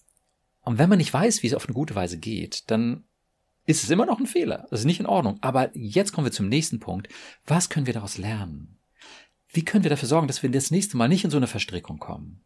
[0.62, 3.04] und wenn man nicht weiß, wie es auf eine gute Weise geht, dann
[3.66, 4.68] ist es immer noch ein Fehler.
[4.70, 5.38] Das ist nicht in Ordnung.
[5.42, 7.08] Aber jetzt kommen wir zum nächsten Punkt.
[7.46, 8.78] Was können wir daraus lernen?
[9.54, 12.00] Wie können wir dafür sorgen, dass wir das nächste Mal nicht in so eine Verstrickung
[12.00, 12.42] kommen?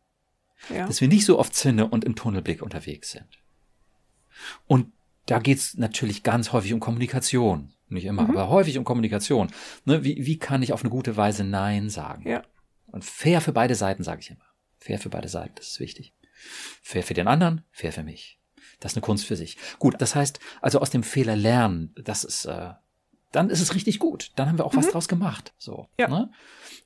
[0.69, 0.87] Ja.
[0.87, 3.27] dass wir nicht so oft Zinne und im Tunnelblick unterwegs sind.
[4.67, 4.91] Und
[5.25, 7.73] da geht's natürlich ganz häufig um Kommunikation.
[7.87, 8.31] Nicht immer, mhm.
[8.31, 9.51] aber häufig um Kommunikation.
[9.85, 12.27] Ne, wie, wie kann ich auf eine gute Weise Nein sagen?
[12.27, 12.43] Ja.
[12.87, 14.45] Und fair für beide Seiten, sage ich immer.
[14.79, 16.13] Fair für beide Seiten, das ist wichtig.
[16.81, 18.39] Fair für den anderen, fair für mich.
[18.79, 19.57] Das ist eine Kunst für sich.
[19.79, 22.71] Gut, das heißt, also aus dem Fehler lernen, das ist, äh,
[23.31, 24.31] dann ist es richtig gut.
[24.35, 24.77] Dann haben wir auch mhm.
[24.77, 25.53] was draus gemacht.
[25.57, 25.87] So.
[25.99, 26.07] Ja.
[26.07, 26.31] Ne?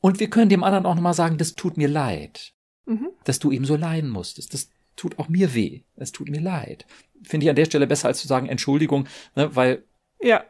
[0.01, 2.53] Und wir können dem anderen auch nochmal sagen, das tut mir leid
[2.89, 3.09] mhm.
[3.23, 4.53] dass du eben so leiden musstest.
[4.53, 5.81] Das tut auch mir weh.
[5.95, 6.85] Es tut mir leid.
[7.23, 9.83] Finde ich an der Stelle besser, als zu sagen Entschuldigung, ne, weil.
[10.21, 10.43] Ja,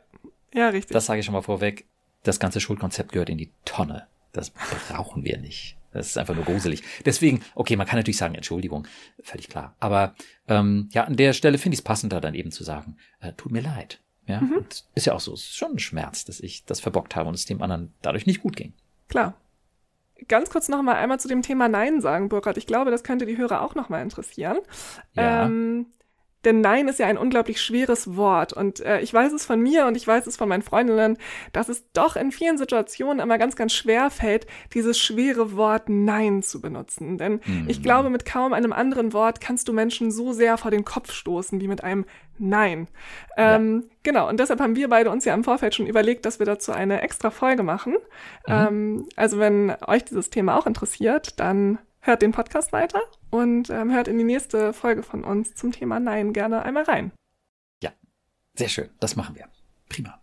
[0.53, 0.93] ja, richtig.
[0.93, 1.85] Das sage ich schon mal vorweg.
[2.23, 4.07] Das ganze Schuldkonzept gehört in die Tonne.
[4.31, 4.51] Das
[4.89, 5.77] brauchen wir nicht.
[5.91, 6.83] Das ist einfach nur gruselig.
[7.05, 8.87] Deswegen, okay, man kann natürlich sagen, Entschuldigung,
[9.23, 9.75] völlig klar.
[9.79, 10.13] Aber
[10.47, 13.51] ähm, ja, an der Stelle finde ich es passender, dann eben zu sagen, äh, tut
[13.51, 13.99] mir leid.
[14.27, 14.65] Ja, mhm.
[14.93, 17.33] ist ja auch so, es ist schon ein Schmerz, dass ich das verbockt habe und
[17.33, 18.73] es dem anderen dadurch nicht gut ging.
[19.07, 19.35] Klar
[20.27, 22.57] ganz kurz noch mal einmal zu dem Thema Nein sagen, Burkhard.
[22.57, 24.59] Ich glaube, das könnte die Hörer auch noch mal interessieren.
[25.15, 25.45] Ja.
[25.45, 25.87] Ähm,
[26.45, 28.53] denn Nein ist ja ein unglaublich schweres Wort.
[28.53, 31.17] Und äh, ich weiß es von mir und ich weiß es von meinen Freundinnen,
[31.51, 36.41] dass es doch in vielen Situationen immer ganz, ganz schwer fällt, dieses schwere Wort Nein
[36.41, 37.17] zu benutzen.
[37.17, 37.65] Denn mhm.
[37.67, 41.11] ich glaube, mit kaum einem anderen Wort kannst du Menschen so sehr vor den Kopf
[41.11, 42.05] stoßen wie mit einem
[42.37, 42.87] Nein.
[43.35, 43.95] Ähm, ja.
[44.03, 46.71] Genau, und deshalb haben wir beide uns ja im Vorfeld schon überlegt, dass wir dazu
[46.71, 47.93] eine extra Folge machen.
[48.47, 48.53] Mhm.
[48.53, 53.91] Ähm, also wenn euch dieses Thema auch interessiert, dann hört den Podcast weiter und ähm,
[53.91, 57.11] hört in die nächste Folge von uns zum Thema Nein gerne einmal rein.
[57.83, 57.91] Ja,
[58.55, 58.89] sehr schön.
[58.99, 59.47] Das machen wir.
[59.89, 60.19] Prima.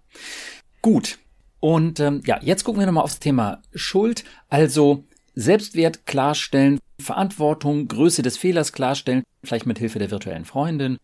[0.82, 1.18] Gut.
[1.60, 4.24] Und ähm, ja, jetzt gucken wir nochmal aufs Thema Schuld.
[4.48, 10.98] Also Selbstwert klarstellen, Verantwortung, Größe des Fehlers klarstellen, vielleicht mit Hilfe der virtuellen Freundin.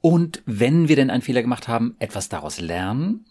[0.00, 3.26] Und wenn wir denn einen Fehler gemacht haben, etwas daraus lernen,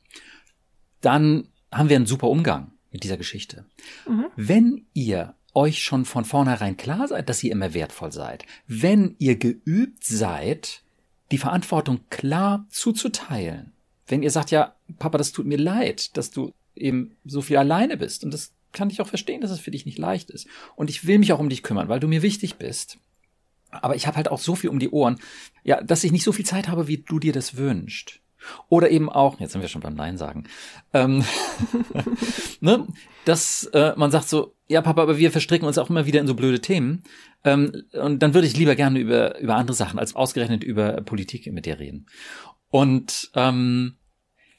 [1.02, 3.66] dann haben wir einen super Umgang mit dieser Geschichte.
[4.08, 4.26] Mhm.
[4.36, 9.38] Wenn ihr euch schon von vornherein klar seid, dass ihr immer wertvoll seid, wenn ihr
[9.38, 10.84] geübt seid,
[11.32, 13.74] die Verantwortung klar zuzuteilen,
[14.06, 17.98] wenn ihr sagt, ja, Papa, das tut mir leid, dass du eben so viel alleine
[17.98, 18.24] bist.
[18.24, 20.48] Und das kann ich auch verstehen, dass es für dich nicht leicht ist.
[20.76, 23.00] Und ich will mich auch um dich kümmern, weil du mir wichtig bist.
[23.72, 25.20] Aber ich habe halt auch so viel um die Ohren,
[25.64, 28.22] ja, dass ich nicht so viel Zeit habe, wie du dir das wünschst.
[28.70, 30.46] Oder eben auch, jetzt sind wir schon beim Nein sagen,
[30.94, 31.24] ähm,
[32.62, 32.88] ne,
[33.26, 36.28] dass äh, man sagt so, ja Papa, aber wir verstricken uns auch immer wieder in
[36.28, 37.04] so blöde Themen.
[37.44, 41.52] Ähm, und dann würde ich lieber gerne über, über andere Sachen als ausgerechnet über Politik
[41.52, 42.08] mit dir reden.
[42.70, 43.98] Und ähm,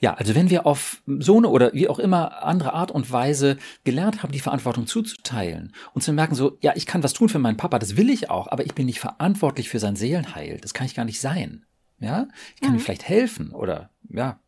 [0.01, 3.59] ja, also wenn wir auf so eine oder wie auch immer andere Art und Weise
[3.83, 7.40] gelernt haben, die Verantwortung zuzuteilen und zu merken, so, ja, ich kann was tun für
[7.40, 10.59] meinen Papa, das will ich auch, aber ich bin nicht verantwortlich für sein Seelenheil.
[10.61, 11.64] Das kann ich gar nicht sein.
[12.01, 12.79] Ja, ich kann mhm.
[12.79, 14.39] ihm vielleicht helfen oder ja,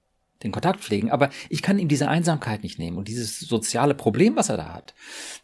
[0.43, 4.37] den Kontakt pflegen, aber ich kann ihm diese Einsamkeit nicht nehmen und dieses soziale Problem,
[4.37, 4.95] was er da hat.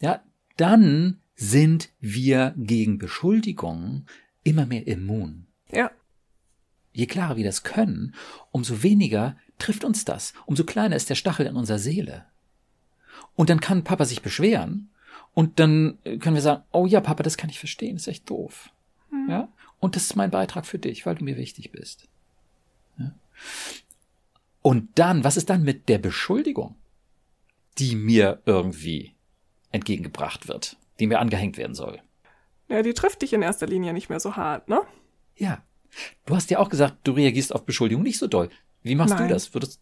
[0.00, 0.22] Ja,
[0.56, 4.06] dann sind wir gegen Beschuldigungen
[4.42, 5.46] immer mehr immun.
[5.70, 5.90] Ja.
[6.92, 8.14] Je klarer wir das können,
[8.52, 12.24] umso weniger trifft uns das, umso kleiner ist der Stachel in unserer Seele.
[13.34, 14.90] Und dann kann Papa sich beschweren
[15.34, 18.70] und dann können wir sagen, oh ja, Papa, das kann ich verstehen, ist echt doof.
[19.10, 19.28] Mhm.
[19.28, 19.48] Ja?
[19.78, 22.08] Und das ist mein Beitrag für dich, weil du mir wichtig bist.
[24.62, 26.74] Und dann, was ist dann mit der Beschuldigung,
[27.78, 29.14] die mir irgendwie
[29.70, 32.00] entgegengebracht wird, die mir angehängt werden soll?
[32.68, 34.80] Ja, die trifft dich in erster Linie nicht mehr so hart, ne?
[35.36, 35.62] Ja.
[36.24, 38.50] Du hast ja auch gesagt, du reagierst auf Beschuldigung nicht so doll.
[38.82, 39.28] Wie machst Nein.
[39.28, 39.54] du das?
[39.54, 39.80] Würdest,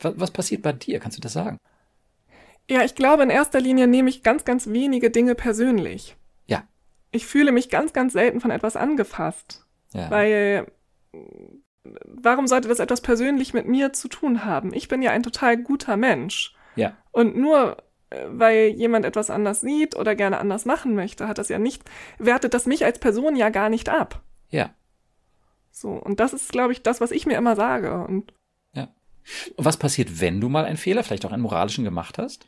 [0.00, 1.00] was, was passiert bei dir?
[1.00, 1.58] Kannst du das sagen?
[2.70, 6.16] Ja, ich glaube, in erster Linie nehme ich ganz, ganz wenige Dinge persönlich.
[7.12, 9.64] Ich fühle mich ganz, ganz selten von etwas angefasst.
[9.92, 10.10] Ja.
[10.10, 10.66] Weil,
[12.06, 14.74] warum sollte das etwas persönlich mit mir zu tun haben?
[14.74, 16.54] Ich bin ja ein total guter Mensch.
[16.74, 16.96] ja.
[17.12, 17.76] Und nur
[18.12, 21.82] äh, weil jemand etwas anders sieht oder gerne anders machen möchte, hat das ja nicht,
[22.18, 24.22] wertet das mich als Person ja gar nicht ab.
[24.50, 24.70] Ja.
[25.70, 25.90] So.
[25.90, 28.04] Und das ist, glaube ich, das, was ich mir immer sage.
[28.04, 28.32] Und
[28.74, 28.88] Ja.
[29.56, 32.46] Und was passiert, wenn du mal einen Fehler, vielleicht auch einen moralischen gemacht hast?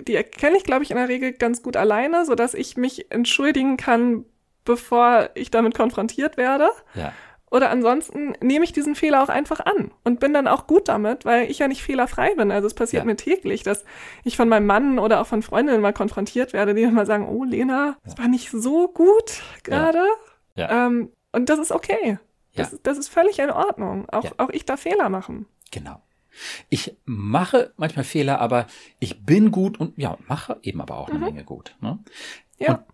[0.00, 3.10] Die erkenne ich, glaube ich, in der Regel ganz gut alleine, so dass ich mich
[3.10, 4.24] entschuldigen kann,
[4.64, 6.68] bevor ich damit konfrontiert werde.
[6.94, 7.12] Ja.
[7.50, 11.24] Oder ansonsten nehme ich diesen Fehler auch einfach an und bin dann auch gut damit,
[11.24, 12.50] weil ich ja nicht fehlerfrei bin.
[12.50, 13.06] Also es passiert Ja.
[13.06, 13.86] mir täglich, dass
[14.24, 17.26] ich von meinem Mann oder auch von Freundinnen mal konfrontiert werde, die dann mal sagen,
[17.26, 20.04] oh Lena, das war nicht so gut gerade.
[20.56, 20.86] Ja.
[20.88, 22.18] Ähm, und das ist okay.
[22.54, 22.78] Das, Ja.
[22.82, 24.06] das ist völlig in Ordnung.
[24.10, 24.30] Auch, Ja.
[24.36, 25.46] auch ich darf Fehler machen.
[25.70, 26.02] Genau.
[26.68, 28.66] Ich mache manchmal Fehler, aber
[28.98, 31.76] ich bin gut und ja, mache eben aber auch eine Menge gut.
[31.80, 31.98] Ne?
[32.58, 32.74] Ja.
[32.74, 32.84] Und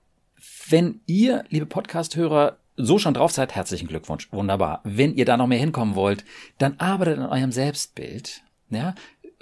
[0.68, 4.32] wenn ihr, liebe Podcast-Hörer, so schon drauf seid, herzlichen Glückwunsch.
[4.32, 4.80] Wunderbar.
[4.84, 6.24] Wenn ihr da noch mehr hinkommen wollt,
[6.58, 8.42] dann arbeitet an eurem Selbstbild.
[8.70, 8.94] Ja?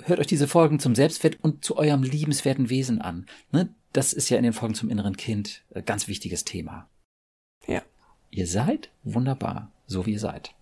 [0.02, 3.26] Hört euch diese Folgen zum Selbstwert und zu eurem liebenswerten Wesen an.
[3.50, 3.74] Ne?
[3.92, 6.88] Das ist ja in den Folgen zum inneren Kind ein ganz wichtiges Thema.
[7.66, 7.82] Ja.
[8.30, 10.54] Ihr seid wunderbar, so wie ihr seid.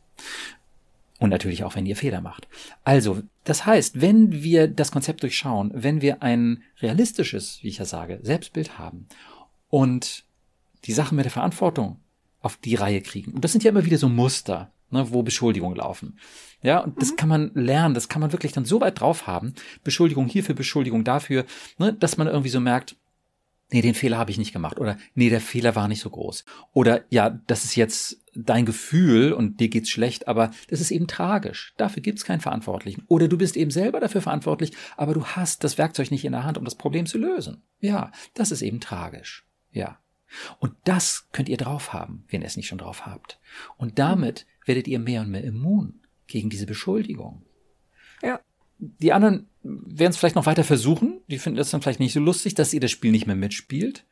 [1.20, 2.48] Und natürlich auch, wenn ihr Fehler macht.
[2.82, 7.84] Also, das heißt, wenn wir das Konzept durchschauen, wenn wir ein realistisches, wie ich ja
[7.84, 9.06] sage, Selbstbild haben
[9.68, 10.24] und
[10.86, 12.00] die Sachen mit der Verantwortung
[12.40, 15.76] auf die Reihe kriegen, und das sind ja immer wieder so Muster, ne, wo Beschuldigungen
[15.76, 16.18] laufen.
[16.62, 19.54] Ja, und das kann man lernen, das kann man wirklich dann so weit drauf haben,
[19.84, 21.44] Beschuldigung hierfür, Beschuldigung dafür,
[21.78, 22.96] ne, dass man irgendwie so merkt,
[23.70, 26.44] nee, den Fehler habe ich nicht gemacht oder nee, der Fehler war nicht so groß
[26.72, 31.06] oder ja, das ist jetzt dein Gefühl und dir geht's schlecht, aber das ist eben
[31.06, 31.74] tragisch.
[31.76, 35.78] Dafür gibt's keinen Verantwortlichen oder du bist eben selber dafür verantwortlich, aber du hast das
[35.78, 37.62] Werkzeug nicht in der Hand, um das Problem zu lösen.
[37.80, 39.46] Ja, das ist eben tragisch.
[39.72, 39.98] Ja.
[40.58, 43.40] Und das könnt ihr drauf haben, wenn ihr es nicht schon drauf habt.
[43.76, 47.42] Und damit werdet ihr mehr und mehr immun gegen diese Beschuldigung.
[48.22, 48.40] Ja.
[48.78, 51.20] Die anderen werden es vielleicht noch weiter versuchen.
[51.26, 54.06] Die finden das dann vielleicht nicht so lustig, dass ihr das Spiel nicht mehr mitspielt.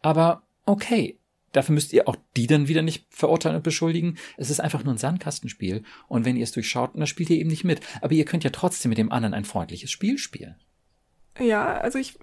[0.00, 1.18] Aber okay,
[1.52, 4.18] dafür müsst ihr auch die dann wieder nicht verurteilen und beschuldigen.
[4.36, 5.82] Es ist einfach nur ein Sandkastenspiel.
[6.08, 7.80] Und wenn ihr es durchschaut, dann spielt ihr eben nicht mit.
[8.00, 10.56] Aber ihr könnt ja trotzdem mit dem anderen ein freundliches Spiel spielen.
[11.38, 12.18] Ja, also ich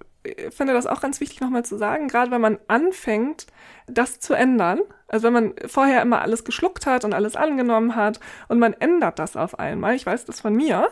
[0.50, 3.46] finde das auch ganz wichtig nochmal zu sagen, gerade wenn man anfängt,
[3.86, 8.20] das zu ändern, also wenn man vorher immer alles geschluckt hat und alles angenommen hat
[8.48, 10.88] und man ändert das auf einmal, ich weiß das von mir,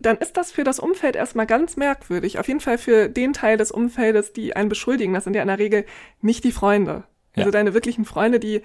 [0.00, 2.38] dann ist das für das Umfeld erstmal ganz merkwürdig.
[2.38, 5.14] Auf jeden Fall für den Teil des Umfeldes, die einen beschuldigen.
[5.14, 5.86] Das sind ja in der Regel
[6.20, 7.04] nicht die Freunde.
[7.36, 7.52] Also Ja.
[7.52, 8.62] deine wirklichen Freunde, die,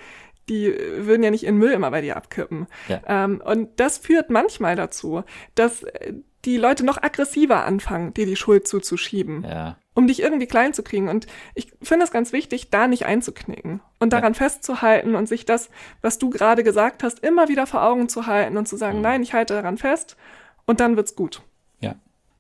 [0.50, 2.68] die würden ja nicht in Müll immer bei dir abkippen.
[2.88, 3.02] Ja.
[3.06, 5.24] Ähm, und das führt manchmal dazu,
[5.56, 6.14] dass äh,
[6.46, 9.78] die Leute noch aggressiver anfangen, dir die Schuld zuzuschieben, Ja.
[9.94, 11.08] um dich irgendwie klein zu kriegen.
[11.08, 15.70] Und ich finde es ganz wichtig, da nicht einzuknicken und daran festzuhalten und sich das,
[16.02, 19.04] was du gerade gesagt hast, immer wieder vor Augen zu halten und zu sagen, Mhm.
[19.04, 20.18] nein, ich halte daran fest
[20.66, 21.44] und dann wird's gut.
[21.80, 21.94] Ja.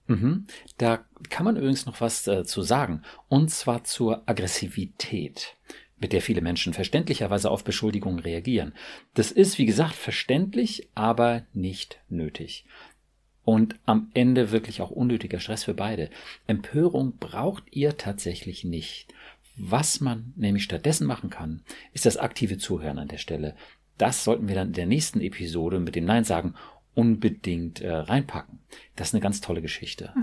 [0.07, 0.47] Mhm.
[0.79, 3.03] Da kann man übrigens noch was äh, zu sagen.
[3.29, 5.55] Und zwar zur Aggressivität,
[6.01, 8.73] mit der viele Menschen verständlicherweise auf Beschuldigungen reagieren.
[9.13, 12.65] Das ist, wie gesagt, verständlich, aber nicht nötig.
[13.43, 16.09] Und am Ende wirklich auch unnötiger Stress für beide.
[16.47, 19.13] Empörung braucht ihr tatsächlich nicht.
[19.57, 23.55] Was man nämlich stattdessen machen kann, ist das aktive Zuhören an der Stelle.
[23.97, 26.55] Das sollten wir dann in der nächsten Episode mit dem Nein sagen
[26.93, 28.59] unbedingt äh, reinpacken.
[28.95, 30.13] Das ist eine ganz tolle Geschichte.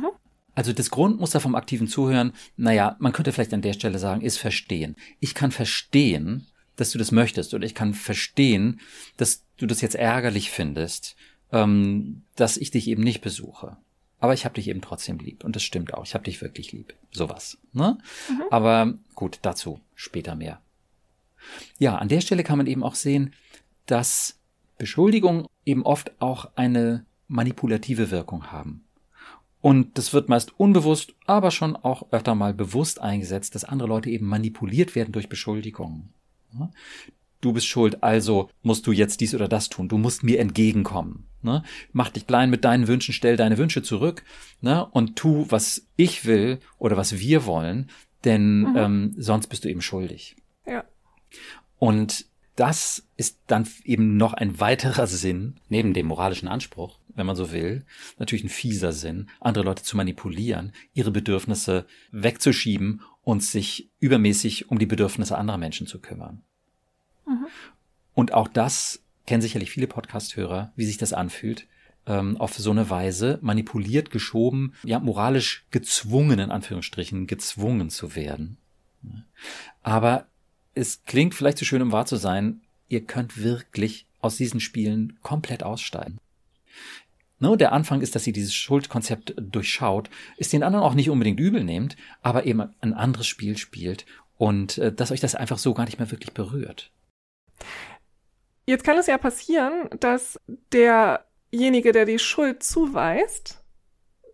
[0.59, 4.39] Also das Grundmuster vom aktiven Zuhören, naja, man könnte vielleicht an der Stelle sagen, ist
[4.39, 4.97] verstehen.
[5.21, 8.81] Ich kann verstehen, dass du das möchtest oder ich kann verstehen,
[9.17, 11.15] dass du das jetzt ärgerlich findest,
[11.53, 13.77] ähm, dass ich dich eben nicht besuche.
[14.19, 16.05] Aber ich habe dich eben trotzdem lieb und das stimmt auch.
[16.05, 16.93] Ich habe dich wirklich lieb.
[17.13, 17.59] Sowas.
[17.73, 17.97] Ne?
[18.51, 20.61] Aber gut, dazu später mehr.
[21.79, 23.33] Ja, an der Stelle kann man eben auch sehen,
[23.87, 24.41] dass
[24.77, 28.83] Beschuldigungen eben oft auch eine manipulative Wirkung haben.
[29.61, 34.11] Und das wird meist unbewusst, aber schon auch öfter mal bewusst eingesetzt, dass andere Leute
[34.11, 36.11] eben manipuliert werden durch Beschuldigungen.
[36.59, 36.71] Ja?
[37.41, 39.89] Du bist schuld, also musst du jetzt dies oder das tun.
[39.89, 41.29] Du musst mir entgegenkommen.
[41.43, 41.63] Ne?
[41.93, 44.25] Mach dich klein mit deinen Wünschen, stell deine Wünsche zurück
[44.61, 44.87] ne?
[44.87, 47.91] und tu, was ich will oder was wir wollen,
[48.25, 50.37] denn ähm, sonst bist du eben schuldig.
[50.67, 50.85] Ja.
[51.79, 52.27] Und
[52.59, 57.53] das ist dann eben noch ein weiterer Sinn, neben dem moralischen Anspruch, wenn man so
[57.53, 57.85] will,
[58.19, 64.79] natürlich ein fieser Sinn, andere Leute zu manipulieren, ihre Bedürfnisse wegzuschieben und sich übermäßig um
[64.79, 66.43] die Bedürfnisse anderer Menschen zu kümmern.
[67.27, 67.47] Mhm.
[68.15, 71.69] Und auch das kennen sicherlich viele Podcast-Hörer, wie sich das anfühlt,
[72.07, 78.57] ähm, auf so eine Weise manipuliert, geschoben, ja, moralisch gezwungen, in Anführungsstrichen, gezwungen zu werden.
[79.83, 80.28] Aber
[80.79, 85.19] es klingt vielleicht zu schön, um wahr zu sein, ihr könnt wirklich aus diesen Spielen
[85.23, 86.19] komplett aussteigen.
[87.41, 91.39] No, der Anfang ist, dass sie dieses Schuldkonzept durchschaut, ist den anderen auch nicht unbedingt
[91.39, 95.75] übel nehmt, aber eben ein anderes Spiel spielt und äh, dass euch das einfach so
[95.75, 96.91] gar nicht mehr wirklich berührt.
[98.67, 100.41] Jetzt kann es ja passieren, dass
[100.73, 103.63] derjenige, der die Schuld zuweist,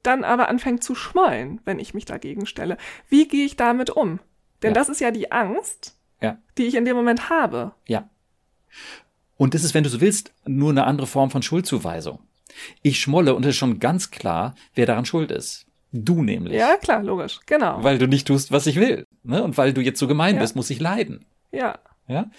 [0.02, 2.76] dann aber anfängt zu schmollen, wenn ich mich dagegen stelle.
[3.08, 4.18] Wie gehe ich damit um?
[4.62, 4.74] Denn ja.
[4.74, 6.38] das ist ja die Angst, ja.
[6.58, 7.72] die ich in dem Moment habe.
[7.86, 8.08] Ja.
[9.36, 12.20] Und das ist, wenn du so willst, nur eine andere Form von Schuldzuweisung.
[12.82, 15.66] Ich schmolle und es ist schon ganz klar, wer daran schuld ist.
[15.92, 16.54] Du nämlich.
[16.54, 17.82] Ja, klar, logisch, genau.
[17.82, 19.06] Weil du nicht tust, was ich will.
[19.22, 19.42] Ne?
[19.42, 20.40] Und weil du jetzt so gemein ja.
[20.40, 21.24] bist, muss ich leiden.
[21.52, 21.78] Ja.
[22.08, 22.30] Ja.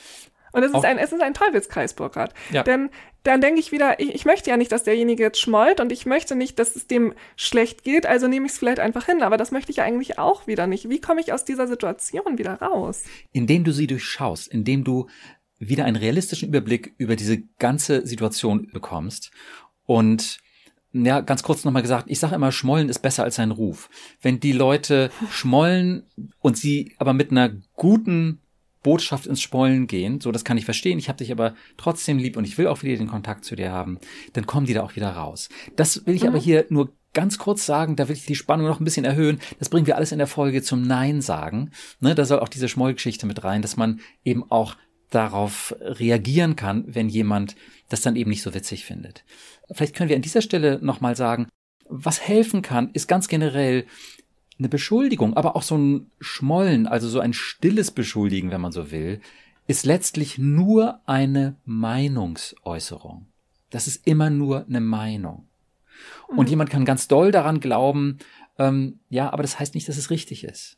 [0.52, 2.34] Und es ist ein, es ist ein Teufelskreis, Burkhard.
[2.52, 2.64] Ja.
[2.64, 2.90] Denn
[3.26, 6.06] dann denke ich wieder, ich, ich möchte ja nicht, dass derjenige jetzt schmollt und ich
[6.06, 9.24] möchte nicht, dass es dem schlecht geht, also nehme ich es vielleicht einfach hin.
[9.24, 10.90] Aber das möchte ich ja eigentlich auch wieder nicht.
[10.90, 13.04] Wie komme ich aus dieser Situation wieder raus?
[13.32, 15.08] Indem du sie durchschaust, indem du
[15.58, 19.32] wieder einen realistischen Überblick über diese ganze Situation bekommst
[19.86, 20.40] und
[20.94, 23.90] ja, ganz kurz nochmal gesagt, ich sage immer, Schmollen ist besser als ein Ruf.
[24.22, 26.04] Wenn die Leute schmollen
[26.40, 28.40] und sie aber mit einer guten
[28.86, 32.38] Botschaft ins Spollen gehen, so das kann ich verstehen, ich habe dich aber trotzdem lieb
[32.38, 33.98] und ich will auch wieder den Kontakt zu dir haben,
[34.34, 35.50] dann kommen die da auch wieder raus.
[35.76, 36.30] Das will ich mhm.
[36.30, 39.40] aber hier nur ganz kurz sagen, da will ich die Spannung noch ein bisschen erhöhen.
[39.58, 41.72] Das bringen wir alles in der Folge zum Nein sagen.
[42.00, 44.76] Ne, da soll auch diese Schmollgeschichte mit rein, dass man eben auch
[45.10, 47.56] darauf reagieren kann, wenn jemand
[47.90, 49.24] das dann eben nicht so witzig findet.
[49.72, 51.48] Vielleicht können wir an dieser Stelle nochmal sagen,
[51.90, 53.86] was helfen kann, ist ganz generell
[54.58, 58.92] eine Beschuldigung, aber auch so ein Schmollen, also so ein stilles Beschuldigen, wenn man so
[58.92, 59.20] will,
[59.68, 63.28] ist letztlich nur eine Meinungsäußerung.
[63.70, 65.48] Das ist immer nur eine Meinung.
[66.32, 66.38] Mhm.
[66.38, 68.20] Und jemand kann ganz doll daran glauben,
[68.58, 70.78] ähm, ja, aber das heißt nicht, dass es richtig ist.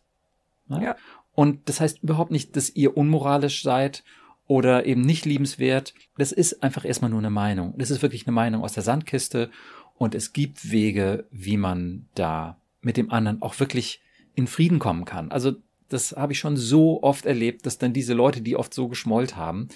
[0.68, 0.84] Ne?
[0.84, 0.96] Ja?
[1.34, 4.04] Und das heißt überhaupt nicht, dass ihr unmoralisch seid
[4.48, 5.94] oder eben nicht liebenswert.
[6.18, 7.76] Das ist einfach erstmal nur eine Meinung.
[7.78, 9.52] Das ist wirklich eine Meinung aus der Sandkiste
[9.98, 14.02] und es gibt Wege, wie man da mit dem anderen auch wirklich
[14.36, 15.32] in Frieden kommen kann.
[15.32, 15.56] Also
[15.90, 19.36] das habe ich schon so oft erlebt, dass dann diese Leute, die oft so geschmollt
[19.36, 19.70] haben,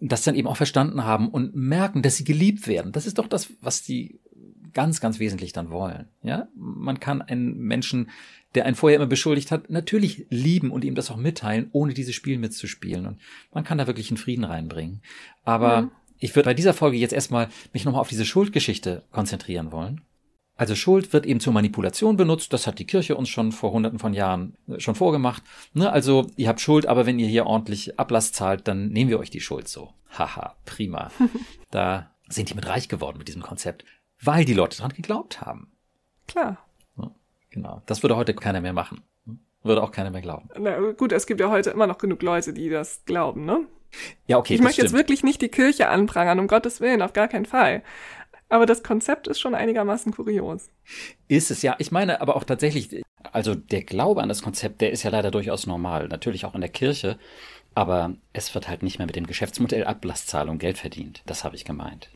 [0.00, 2.92] das dann eben auch verstanden haben und merken, dass sie geliebt werden.
[2.92, 4.20] Das ist doch das, was die
[4.72, 6.08] ganz, ganz wesentlich dann wollen.
[6.22, 8.10] Ja, man kann einen Menschen,
[8.54, 12.14] der einen vorher immer beschuldigt hat, natürlich lieben und ihm das auch mitteilen, ohne dieses
[12.14, 13.06] Spiel mitzuspielen.
[13.06, 13.18] Und
[13.52, 15.02] man kann da wirklich einen Frieden reinbringen.
[15.44, 15.90] Aber mhm.
[16.18, 20.02] ich würde bei dieser Folge jetzt erstmal mich nochmal auf diese Schuldgeschichte konzentrieren wollen.
[20.62, 22.52] Also Schuld wird eben zur Manipulation benutzt.
[22.52, 25.42] Das hat die Kirche uns schon vor hunderten von Jahren äh, schon vorgemacht.
[25.74, 25.90] Ne?
[25.90, 29.30] Also ihr habt Schuld, aber wenn ihr hier ordentlich Ablass zahlt, dann nehmen wir euch
[29.30, 29.90] die Schuld so.
[30.16, 31.10] Haha, prima.
[31.70, 33.84] da sind die mit reich geworden mit diesem Konzept
[34.22, 35.72] weil die Leute dran geglaubt haben.
[36.28, 36.58] Klar.
[36.96, 37.10] Ja,
[37.50, 37.82] genau.
[37.86, 39.02] Das würde heute keiner mehr machen.
[39.64, 40.48] Würde auch keiner mehr glauben.
[40.58, 43.66] Na gut, es gibt ja heute immer noch genug Leute, die das glauben, ne?
[44.26, 44.54] Ja, okay.
[44.54, 44.90] Ich möchte stimmt.
[44.90, 47.82] jetzt wirklich nicht die Kirche anprangern, um Gottes Willen, auf gar keinen Fall.
[48.52, 50.68] Aber das Konzept ist schon einigermaßen kurios.
[51.26, 51.74] Ist es ja.
[51.78, 55.30] Ich meine aber auch tatsächlich, also der Glaube an das Konzept, der ist ja leider
[55.30, 56.08] durchaus normal.
[56.08, 57.18] Natürlich auch in der Kirche.
[57.74, 61.22] Aber es wird halt nicht mehr mit dem Geschäftsmodell Ablasszahlung Geld verdient.
[61.24, 62.10] Das habe ich gemeint.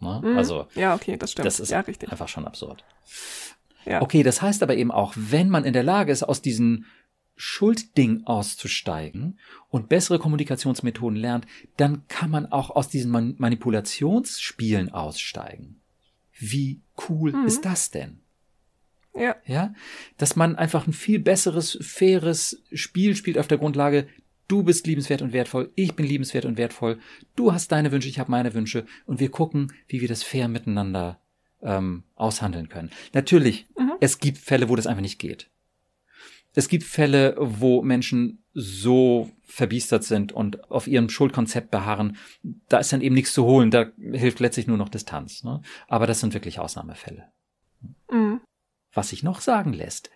[0.00, 0.22] Ne?
[0.24, 0.38] Mhm.
[0.38, 1.44] Also ja, okay, das stimmt.
[1.44, 2.82] Das ist ja, einfach schon absurd.
[3.84, 4.00] Ja.
[4.00, 6.86] Okay, das heißt aber eben auch, wenn man in der Lage ist, aus diesem
[7.36, 11.46] Schuldding auszusteigen und bessere Kommunikationsmethoden lernt,
[11.76, 15.80] dann kann man auch aus diesen Man Manipulationsspielen aussteigen.
[16.38, 17.46] Wie cool mhm.
[17.46, 18.20] ist das denn?
[19.14, 19.36] Ja.
[19.46, 19.74] Ja,
[20.18, 24.08] dass man einfach ein viel besseres, faires Spiel spielt auf der Grundlage
[24.48, 27.00] Du bist liebenswert und wertvoll, ich bin liebenswert und wertvoll,
[27.34, 30.46] du hast deine Wünsche, ich habe meine Wünsche und wir gucken, wie wir das fair
[30.46, 31.20] miteinander
[31.62, 32.90] ähm, aushandeln können.
[33.12, 33.94] Natürlich, mhm.
[34.00, 35.50] es gibt Fälle, wo das einfach nicht geht.
[36.56, 42.16] Es gibt Fälle, wo Menschen so verbiestert sind und auf ihrem Schuldkonzept beharren,
[42.68, 45.44] da ist dann eben nichts zu holen, da hilft letztlich nur noch Distanz.
[45.44, 45.60] Ne?
[45.86, 47.30] Aber das sind wirklich Ausnahmefälle.
[48.10, 48.40] Mhm.
[48.90, 50.10] Was sich noch sagen lässt,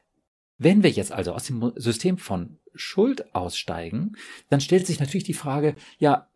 [0.56, 4.16] wenn wir jetzt also aus dem System von Schuld aussteigen,
[4.48, 6.30] dann stellt sich natürlich die Frage, ja,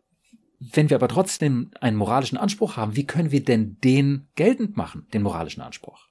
[0.59, 5.07] wenn wir aber trotzdem einen moralischen Anspruch haben, wie können wir denn den geltend machen,
[5.13, 6.07] den moralischen Anspruch?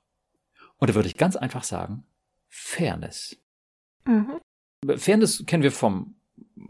[0.79, 2.05] Und da würde ich ganz einfach sagen,
[2.49, 3.37] Fairness.
[4.07, 4.41] Mhm.
[4.99, 6.15] Fairness kennen wir vom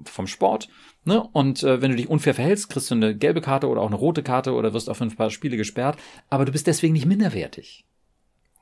[0.04, 0.68] vom Sport.
[1.04, 1.22] Ne?
[1.32, 3.96] Und äh, wenn du dich unfair verhältst, kriegst du eine gelbe Karte oder auch eine
[3.96, 5.98] rote Karte oder wirst auf ein paar Spiele gesperrt.
[6.30, 7.84] Aber du bist deswegen nicht minderwertig.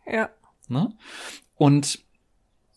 [0.06, 0.30] Ja.
[0.68, 0.92] Ne?
[1.56, 2.00] Und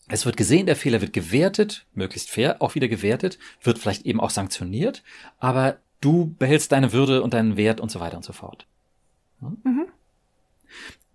[0.08, 4.20] es wird gesehen, der Fehler wird gewertet, möglichst fair auch wieder gewertet, wird vielleicht eben
[4.20, 5.02] auch sanktioniert,
[5.38, 8.66] aber du behältst deine Würde und deinen Wert und so weiter und so fort.
[9.40, 9.56] Ne?
[9.64, 9.86] Mhm.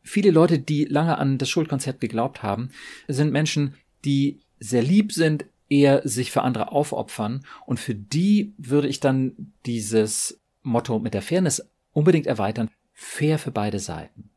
[0.03, 2.71] Viele Leute, die lange an das Schuldkonzept geglaubt haben,
[3.07, 7.45] sind Menschen, die sehr lieb sind, eher sich für andere aufopfern.
[7.65, 12.69] Und für die würde ich dann dieses Motto mit der Fairness unbedingt erweitern.
[12.93, 14.29] Fair für beide Seiten.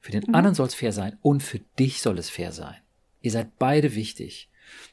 [0.00, 0.34] Für den mhm.
[0.34, 2.76] anderen soll es fair sein und für dich soll es fair sein.
[3.20, 4.48] Ihr seid beide wichtig.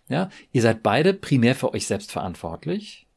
[0.09, 3.07] Ja, ihr seid beide primär für euch selbst verantwortlich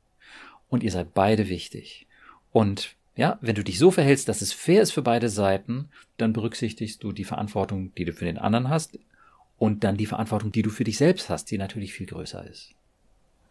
[0.69, 2.07] und ihr seid beide wichtig.
[2.53, 6.33] Und ja, wenn du dich so verhältst, dass es fair ist für beide Seiten, dann
[6.33, 8.99] berücksichtigst du die Verantwortung, die du für den anderen hast
[9.59, 12.75] und dann die Verantwortung, die du für dich selbst hast, die natürlich viel größer ist.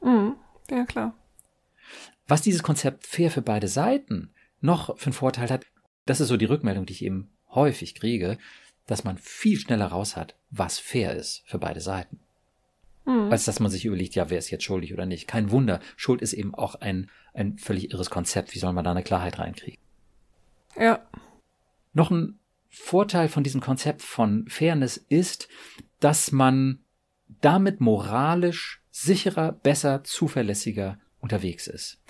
[0.01, 0.35] Mhm,
[0.69, 1.15] ja, klar.
[2.27, 5.65] Was dieses Konzept fair für beide Seiten noch für einen Vorteil hat,
[6.05, 8.37] das ist so die Rückmeldung, die ich eben häufig kriege,
[8.87, 12.19] dass man viel schneller raus hat, was fair ist für beide Seiten.
[13.05, 13.31] Mhm.
[13.31, 15.27] Als dass man sich überlegt, ja, wer ist jetzt schuldig oder nicht.
[15.27, 18.53] Kein Wunder, Schuld ist eben auch ein, ein völlig irres Konzept.
[18.53, 19.81] Wie soll man da eine Klarheit reinkriegen?
[20.77, 21.05] Ja.
[21.93, 22.39] Noch ein
[22.73, 25.47] Vorteil von diesem Konzept von Fairness ist,
[25.99, 26.79] dass man
[27.39, 32.01] damit moralisch sicherer, besser, zuverlässiger unterwegs ist.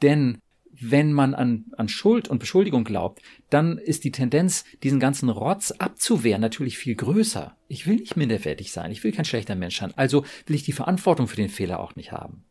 [0.00, 0.38] Denn
[0.72, 3.20] wenn man an, an Schuld und Beschuldigung glaubt,
[3.50, 7.56] dann ist die Tendenz, diesen ganzen Rotz abzuwehren, natürlich viel größer.
[7.68, 10.72] Ich will nicht minderwertig sein, ich will kein schlechter Mensch sein, also will ich die
[10.72, 12.44] Verantwortung für den Fehler auch nicht haben.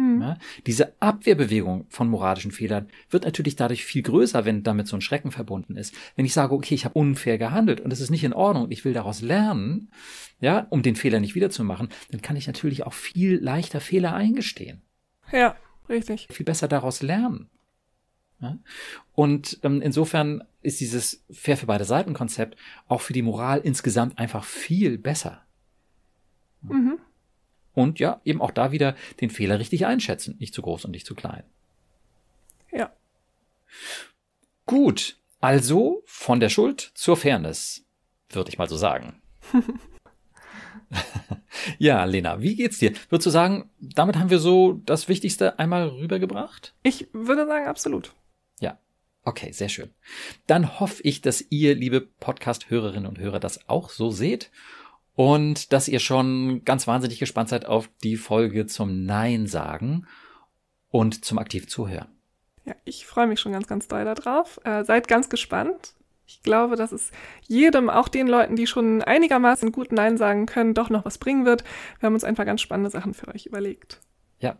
[0.00, 0.22] Mhm.
[0.22, 5.02] Ja, diese Abwehrbewegung von moralischen Fehlern wird natürlich dadurch viel größer, wenn damit so ein
[5.02, 5.94] Schrecken verbunden ist.
[6.16, 8.72] Wenn ich sage, okay, ich habe unfair gehandelt und es ist nicht in Ordnung und
[8.72, 9.90] ich will daraus lernen,
[10.40, 14.80] ja, um den Fehler nicht wiederzumachen, dann kann ich natürlich auch viel leichter Fehler eingestehen.
[15.32, 15.56] Ja,
[15.88, 16.28] richtig.
[16.30, 17.50] Viel besser daraus lernen.
[18.40, 18.58] Ja?
[19.12, 22.56] Und ähm, insofern ist dieses fair für beide Seiten Konzept
[22.88, 25.42] auch für die Moral insgesamt einfach viel besser.
[26.62, 26.98] Mhm.
[27.80, 30.36] Und ja, eben auch da wieder den Fehler richtig einschätzen.
[30.38, 31.44] Nicht zu groß und nicht zu klein.
[32.70, 32.92] Ja.
[34.66, 35.16] Gut.
[35.40, 37.86] Also von der Schuld zur Fairness,
[38.28, 39.22] würde ich mal so sagen.
[41.78, 42.92] ja, Lena, wie geht's dir?
[43.08, 46.74] Würdest du sagen, damit haben wir so das Wichtigste einmal rübergebracht?
[46.82, 48.12] Ich würde sagen, absolut.
[48.60, 48.78] Ja.
[49.24, 49.88] Okay, sehr schön.
[50.46, 54.50] Dann hoffe ich, dass ihr, liebe Podcast-Hörerinnen und Hörer, das auch so seht
[55.14, 60.06] und dass ihr schon ganz wahnsinnig gespannt seid auf die Folge zum Nein sagen
[60.88, 62.08] und zum aktiv Zuhören.
[62.64, 64.60] Ja, ich freue mich schon ganz, ganz doll darauf.
[64.64, 65.94] Äh, seid ganz gespannt.
[66.26, 67.10] Ich glaube, dass es
[67.48, 71.44] jedem, auch den Leuten, die schon einigermaßen gut Nein sagen können, doch noch was bringen
[71.44, 71.64] wird.
[71.98, 74.00] Wir haben uns einfach ganz spannende Sachen für euch überlegt.
[74.38, 74.58] Ja.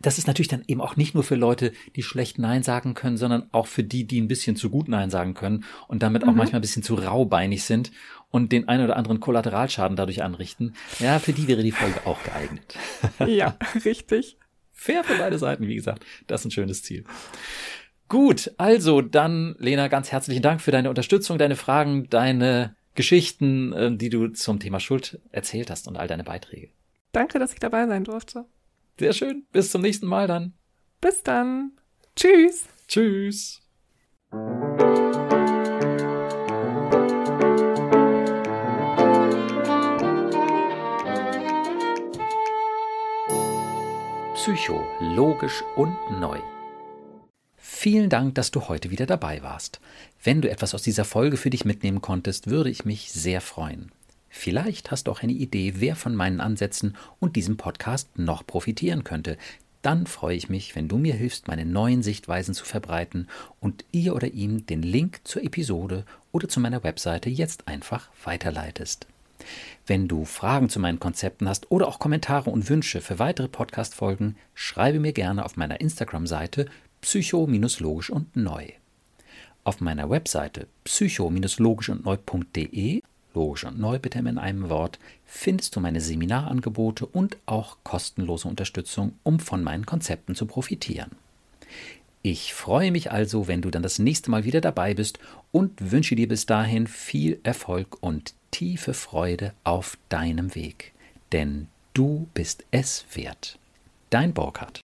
[0.00, 3.16] Das ist natürlich dann eben auch nicht nur für Leute, die schlecht Nein sagen können,
[3.16, 6.32] sondern auch für die, die ein bisschen zu gut Nein sagen können und damit auch
[6.32, 6.38] mhm.
[6.38, 7.92] manchmal ein bisschen zu raubeinig sind
[8.32, 10.74] und den einen oder anderen Kollateralschaden dadurch anrichten.
[10.98, 12.74] Ja, für die wäre die Folge auch geeignet.
[13.26, 14.36] ja, richtig.
[14.72, 16.04] Fair für beide Seiten, wie gesagt.
[16.26, 17.04] Das ist ein schönes Ziel.
[18.08, 23.96] Gut, also dann, Lena, ganz herzlichen Dank für deine Unterstützung, deine Fragen, deine Geschichten, äh,
[23.96, 26.70] die du zum Thema Schuld erzählt hast und all deine Beiträge.
[27.12, 28.46] Danke, dass ich dabei sein durfte.
[28.98, 29.44] Sehr schön.
[29.52, 30.54] Bis zum nächsten Mal dann.
[31.00, 31.72] Bis dann.
[32.16, 32.66] Tschüss.
[32.88, 33.61] Tschüss.
[44.52, 46.38] Psycho, logisch und neu.
[47.56, 49.80] Vielen Dank, dass du heute wieder dabei warst.
[50.22, 53.92] Wenn du etwas aus dieser Folge für dich mitnehmen konntest, würde ich mich sehr freuen.
[54.28, 59.04] Vielleicht hast du auch eine Idee, wer von meinen Ansätzen und diesem Podcast noch profitieren
[59.04, 59.38] könnte.
[59.80, 63.28] Dann freue ich mich, wenn du mir hilfst, meine neuen Sichtweisen zu verbreiten
[63.58, 69.06] und ihr oder ihm den Link zur Episode oder zu meiner Webseite jetzt einfach weiterleitest.
[69.86, 74.36] Wenn du Fragen zu meinen Konzepten hast oder auch Kommentare und Wünsche für weitere Podcast-Folgen,
[74.54, 76.66] schreibe mir gerne auf meiner Instagram-Seite
[77.00, 78.68] psycho-logisch und neu.
[79.64, 83.02] Auf meiner Webseite psycho-logisch und neu.de,
[83.34, 89.14] logisch und neu bitte in einem Wort, findest du meine Seminarangebote und auch kostenlose Unterstützung,
[89.22, 91.10] um von meinen Konzepten zu profitieren.
[92.22, 95.18] Ich freue mich also, wenn du dann das nächste Mal wieder dabei bist
[95.50, 100.92] und wünsche dir bis dahin viel Erfolg und tiefe Freude auf deinem Weg.
[101.32, 103.58] Denn du bist es wert.
[104.10, 104.80] Dein Burkhardt.